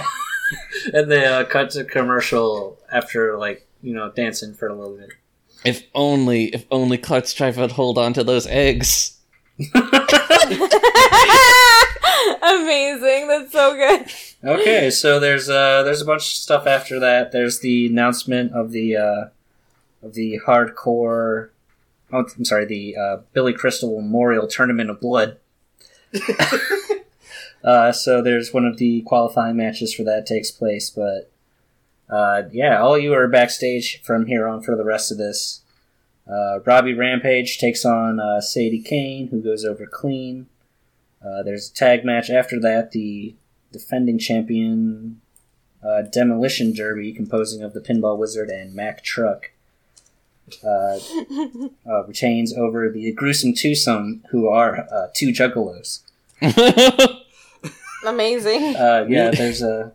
[0.94, 5.10] and they uh, cut to commercial after like you know dancing for a little bit.
[5.64, 9.18] If only, if only Clout Strife would hold on to those eggs.
[12.42, 13.28] Amazing.
[13.28, 14.06] That's so good.
[14.44, 17.32] Okay, so there's uh there's a bunch of stuff after that.
[17.32, 19.24] There's the announcement of the uh
[20.02, 21.50] of the hardcore
[22.12, 25.38] oh, I'm sorry, the uh, Billy Crystal Memorial Tournament of Blood.
[27.64, 31.30] uh, so there's one of the qualifying matches for that takes place, but
[32.08, 35.62] uh, yeah, all you are backstage from here on for the rest of this.
[36.28, 40.46] Uh, Robbie Rampage takes on uh, Sadie Kane, who goes over clean.
[41.26, 42.92] Uh, there's a tag match after that.
[42.92, 43.34] The
[43.72, 45.20] defending champion
[45.82, 49.50] uh, Demolition Derby, composing of the Pinball Wizard and Mac Truck,
[50.64, 50.98] uh,
[51.86, 56.02] uh, retains over the gruesome twosome, who are uh, two juggalos.
[58.06, 58.76] Amazing.
[58.76, 59.92] Uh, yeah, there's a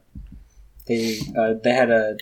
[0.88, 2.18] they uh, they had a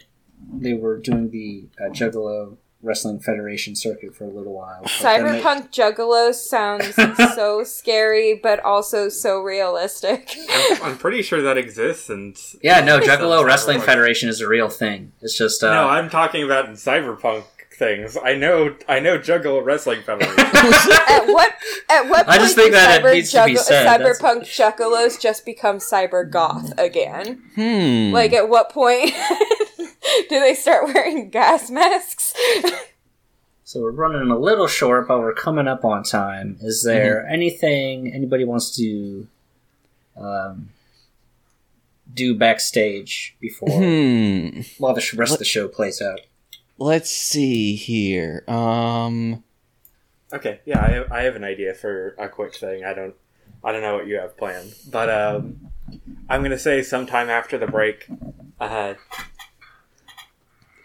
[0.54, 4.82] they were doing the uh, juggalo Wrestling Federation circuit for a little while.
[4.84, 6.96] but then they- Cyberpunk Juggalos sounds
[7.36, 10.34] so scary, but also so realistic.
[10.50, 14.70] I'm, I'm pretty sure that exists, and yeah, no, Juggalo Wrestling Federation is a real
[14.70, 15.12] thing.
[15.22, 17.44] It's just uh, no, I'm talking about cyberpunk
[17.78, 18.18] things.
[18.22, 20.40] I know, I know, Juggalo Wrestling Federation.
[20.40, 21.54] at what
[21.90, 23.84] at what point I just think do that it cyber needs to be jugg- said,
[23.86, 27.42] that's- cyberpunk juggalos just become cyber goth again?
[27.56, 28.14] Hmm.
[28.14, 29.12] Like at what point
[30.30, 32.34] do they start wearing gas masks?
[33.70, 36.58] So we're running a little short, but we're coming up on time.
[36.60, 39.28] Is there anything anybody wants to
[40.18, 40.70] um,
[42.12, 44.62] do backstage before hmm.
[44.80, 46.22] while the sh- rest of the show plays out?
[46.80, 48.44] Let's see here.
[48.48, 49.44] Um.
[50.34, 52.84] okay, yeah, I have, I have an idea for a quick thing.
[52.84, 53.14] I don't,
[53.64, 55.70] I don't know what you have planned, but um,
[56.28, 58.08] I'm gonna say sometime after the break,
[58.60, 58.96] uh,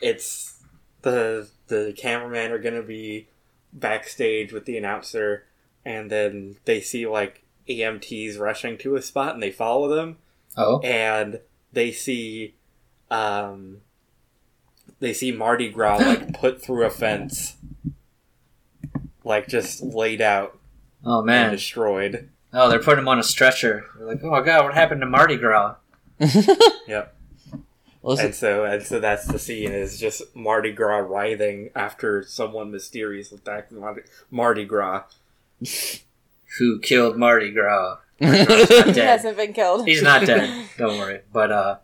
[0.04, 0.62] it's
[1.02, 3.28] the the cameraman are gonna be
[3.72, 5.44] backstage with the announcer,
[5.84, 10.18] and then they see like EMTs rushing to a spot, and they follow them,
[10.56, 11.40] Oh, and
[11.72, 12.54] they see
[13.10, 13.78] um
[15.00, 17.56] they see Mardi Gras like put through a fence
[19.24, 20.58] like just laid out
[21.04, 21.50] oh and man!
[21.50, 22.28] destroyed.
[22.52, 23.86] Oh, they're putting him on a stretcher.
[23.96, 25.76] They're like, oh my god, what happened to Mardi Gras?
[26.86, 27.13] Yep.
[28.04, 32.70] Listen, And so and so that's the scene is just Mardi Gras writhing after someone
[32.70, 35.04] mysterious attacked Mardi, Mardi Gras.
[36.58, 37.96] Who killed Mardi Gras?
[38.18, 39.86] he hasn't been killed.
[39.86, 40.68] He's not dead.
[40.78, 41.22] Don't worry.
[41.32, 41.76] But uh,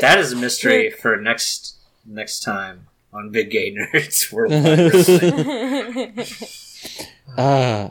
[0.00, 6.96] that is a mystery for next next time on Big Gay Nerds Worldwide Wrestling.
[7.36, 7.90] Uh,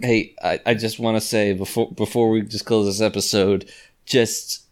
[0.00, 3.68] hey, I, I just want to say before before we just close this episode,
[4.06, 4.64] just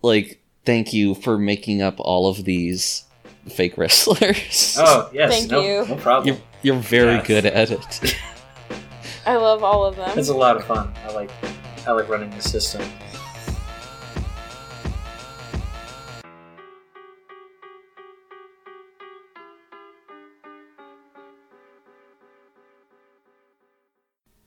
[0.00, 3.04] like thank you for making up all of these
[3.48, 4.76] fake wrestlers.
[4.80, 5.86] Oh yes, Thank no, you.
[5.86, 6.26] no problem.
[6.62, 7.26] You're you're very Yes.
[7.26, 8.16] good at it.
[9.26, 10.18] I love all of them.
[10.18, 10.92] It's a lot of fun.
[11.06, 11.30] I like
[11.86, 12.82] I like running the system.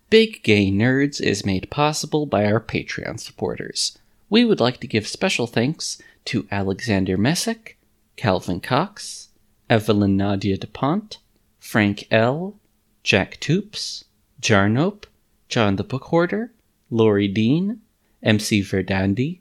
[0.10, 3.98] Big Gay Nerds is made possible by our Patreon supporters.
[4.36, 7.78] We would like to give special thanks to Alexander Messick,
[8.18, 9.30] Calvin Cox,
[9.70, 11.20] Evelyn Nadia DuPont,
[11.58, 12.60] Frank L.,
[13.02, 14.04] Jack Toops,
[14.42, 15.06] Jarnope,
[15.48, 16.52] John the Book Hoarder,
[16.90, 17.80] Lori Dean,
[18.22, 19.40] MC Verdandi,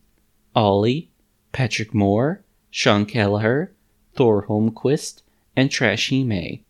[0.55, 1.11] Ollie,
[1.51, 3.73] Patrick Moore, Sean Kelleher,
[4.15, 5.23] Thor Holmquist,
[5.57, 6.63] and Trashy May.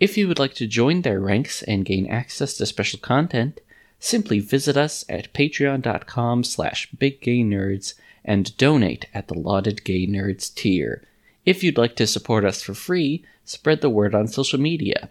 [0.00, 3.60] If you would like to join their ranks and gain access to special content,
[4.02, 7.94] simply visit us at patreon.com slash biggaynerds
[8.24, 11.04] and donate at the lauded gay nerds tier.
[11.46, 15.10] If you'd like to support us for free, spread the word on social media.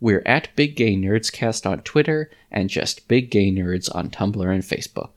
[0.00, 4.54] We're at Big Gay Nerds Cast on Twitter and just Big Gay Nerds on Tumblr
[4.54, 5.10] and Facebook.